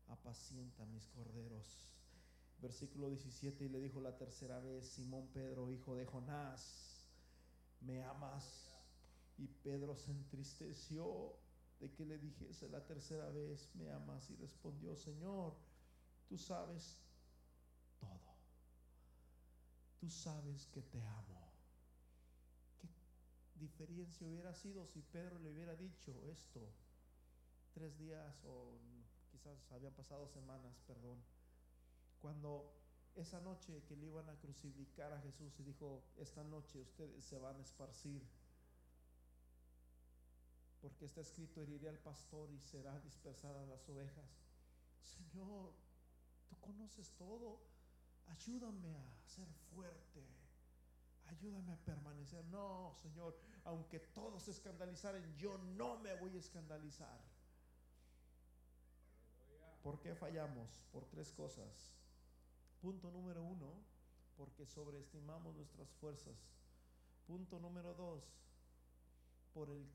[0.06, 1.97] apacienta mis corderos.
[2.60, 7.06] Versículo 17, y le dijo la tercera vez, Simón Pedro, hijo de Jonás,
[7.80, 8.68] ¿me amas?
[9.36, 11.36] Y Pedro se entristeció
[11.78, 14.28] de que le dijese la tercera vez, ¿me amas?
[14.30, 15.54] Y respondió, Señor,
[16.28, 17.00] tú sabes
[18.00, 18.34] todo.
[20.00, 21.48] Tú sabes que te amo.
[22.80, 22.88] ¿Qué
[23.60, 26.72] diferencia hubiera sido si Pedro le hubiera dicho esto
[27.74, 28.78] tres días o
[29.30, 31.22] quizás habían pasado semanas, perdón?
[32.20, 32.72] Cuando
[33.14, 37.38] esa noche que le iban a crucificar a Jesús y dijo, esta noche ustedes se
[37.38, 38.22] van a esparcir
[40.80, 44.30] Porque está escrito, heriré al pastor y será dispersada las ovejas.
[45.02, 45.72] Señor,
[46.48, 47.60] tú conoces todo.
[48.26, 50.24] Ayúdame a ser fuerte.
[51.26, 52.44] Ayúdame a permanecer.
[52.46, 57.20] No, Señor, aunque todos se escandalizaren, yo no me voy a escandalizar.
[59.82, 60.80] ¿Por qué fallamos?
[60.92, 61.97] Por tres cosas.
[62.80, 63.82] Punto número uno,
[64.36, 66.36] porque sobreestimamos nuestras fuerzas.
[67.26, 68.24] Punto número dos,
[69.52, 69.86] por el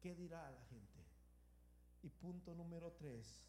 [0.00, 1.00] qué dirá la gente.
[2.02, 3.42] Y punto número tres,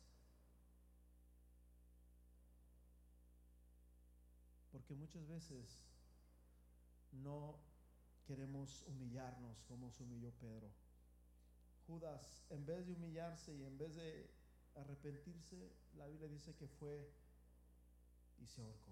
[4.71, 5.79] porque muchas veces
[7.11, 7.59] no
[8.25, 10.69] queremos humillarnos como se humilló Pedro.
[11.87, 14.29] Judas, en vez de humillarse y en vez de
[14.75, 17.11] arrepentirse, la Biblia dice que fue
[18.39, 18.91] y se ahorcó.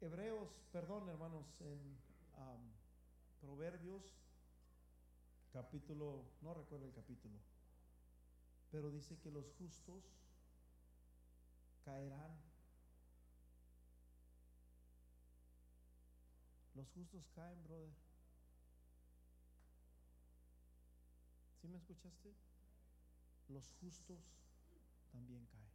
[0.00, 1.96] Hebreos, perdón hermanos, en
[3.40, 4.02] Proverbios,
[5.52, 7.38] capítulo, no recuerdo el capítulo,
[8.70, 10.04] pero dice que los justos
[11.84, 12.40] caerán.
[16.74, 17.92] Los justos caen, brother.
[21.60, 22.32] ¿Sí me escuchaste?
[23.48, 24.20] Los justos
[25.10, 25.71] también caen.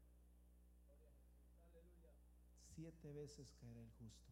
[2.78, 4.32] Siete veces caerá el justo,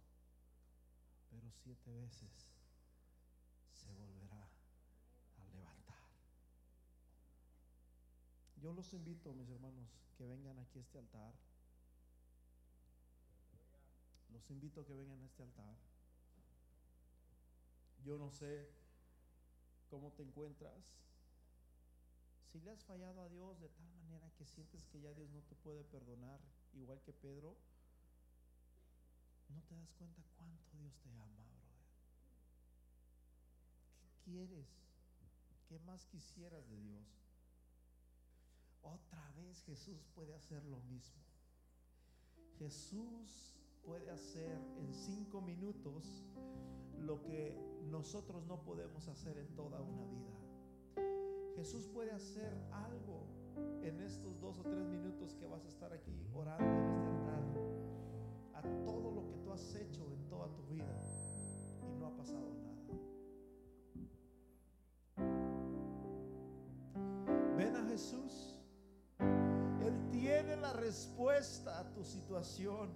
[1.31, 2.51] pero siete veces
[3.73, 4.47] se volverá
[5.39, 5.97] a levantar.
[8.61, 11.33] Yo los invito, mis hermanos, que vengan aquí a este altar.
[14.31, 15.75] Los invito a que vengan a este altar.
[18.03, 18.69] Yo no sé
[19.89, 20.85] cómo te encuentras.
[22.51, 25.41] Si le has fallado a Dios de tal manera que sientes que ya Dios no
[25.41, 26.39] te puede perdonar,
[26.75, 27.57] igual que Pedro,
[29.49, 31.85] no te das cuenta cuánto Dios te ama, brother.
[33.99, 34.67] ¿Qué quieres?
[35.67, 37.25] ¿Qué más quisieras de Dios?
[38.81, 41.23] Otra vez Jesús puede hacer lo mismo.
[42.59, 46.23] Jesús puede hacer en cinco minutos
[46.99, 47.57] lo que
[47.89, 50.25] nosotros no podemos hacer en toda una vida.
[51.55, 53.27] Jesús puede hacer algo
[53.81, 57.95] en estos dos o tres minutos que vas a estar aquí orando en este altar
[58.53, 59.04] a todo
[70.75, 72.89] respuesta a tu situación.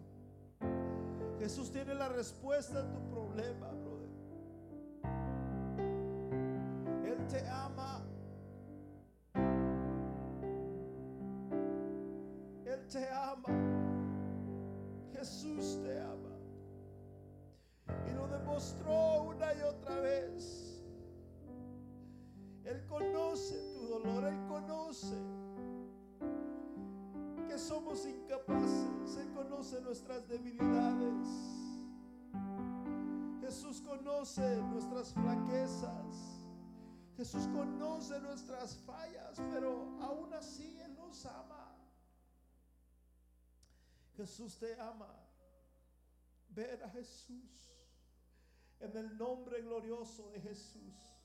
[1.39, 3.71] Jesús tiene la respuesta a tu problema,
[34.37, 36.39] nuestras flaquezas.
[37.17, 41.75] Jesús conoce nuestras fallas, pero aún así Él nos ama.
[44.15, 45.13] Jesús te ama.
[46.49, 47.73] Ven a Jesús.
[48.79, 51.18] En el nombre glorioso de Jesús.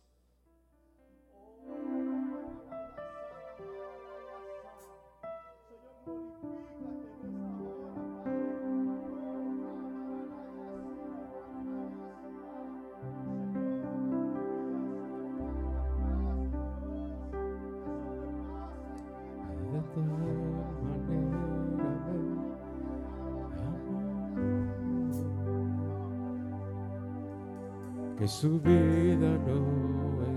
[28.40, 29.60] Su vida no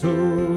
[0.00, 0.47] soul.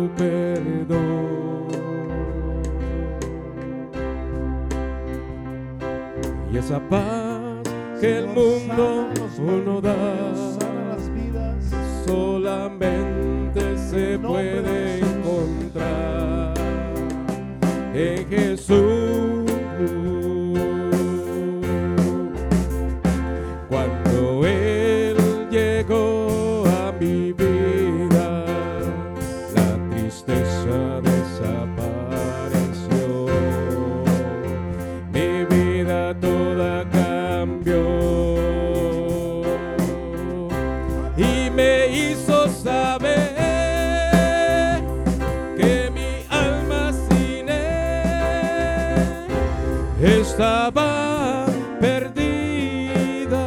[50.03, 51.45] estaba
[51.79, 53.45] perdida,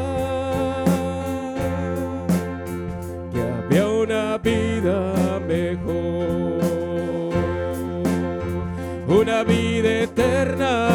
[3.33, 6.63] que había una vida mejor,
[9.09, 10.94] una vida eterna.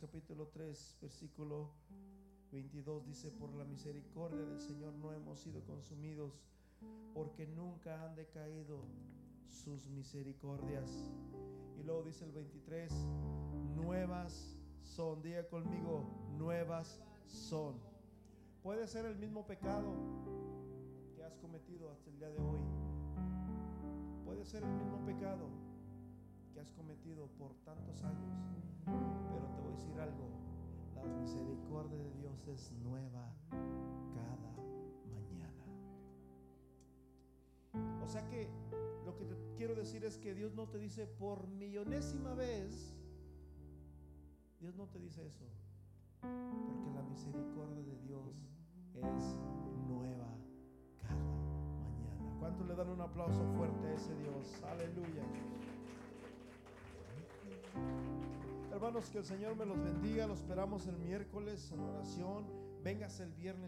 [0.00, 1.70] Capítulo 3, versículo
[2.52, 6.40] 22 dice, por la misericordia del Señor no hemos sido consumidos,
[7.12, 8.84] porque nunca han decaído
[9.48, 11.10] sus misericordias.
[11.78, 12.92] Y luego dice el 23,
[13.74, 16.08] nuevas son, diga conmigo,
[16.38, 17.74] nuevas son.
[18.62, 19.94] Puede ser el mismo pecado
[21.16, 22.60] que has cometido hasta el día de hoy.
[24.24, 25.48] Puede ser el mismo pecado
[26.54, 28.67] que has cometido por tantos años.
[29.30, 30.28] Pero te voy a decir algo,
[30.94, 33.32] la misericordia de Dios es nueva
[34.14, 34.52] cada
[35.12, 35.64] mañana.
[38.02, 38.48] O sea que
[39.04, 42.94] lo que te quiero decir es que Dios no te dice por millonésima vez,
[44.60, 45.46] Dios no te dice eso,
[46.20, 48.36] porque la misericordia de Dios
[48.94, 49.38] es
[49.86, 50.26] nueva
[51.00, 52.38] cada mañana.
[52.40, 54.62] ¿Cuánto le dan un aplauso fuerte a ese Dios?
[54.64, 55.22] Aleluya.
[58.78, 60.28] Hermanos, que el Señor me los bendiga.
[60.28, 62.46] Los esperamos el miércoles en oración.
[62.84, 63.67] Vengas el viernes.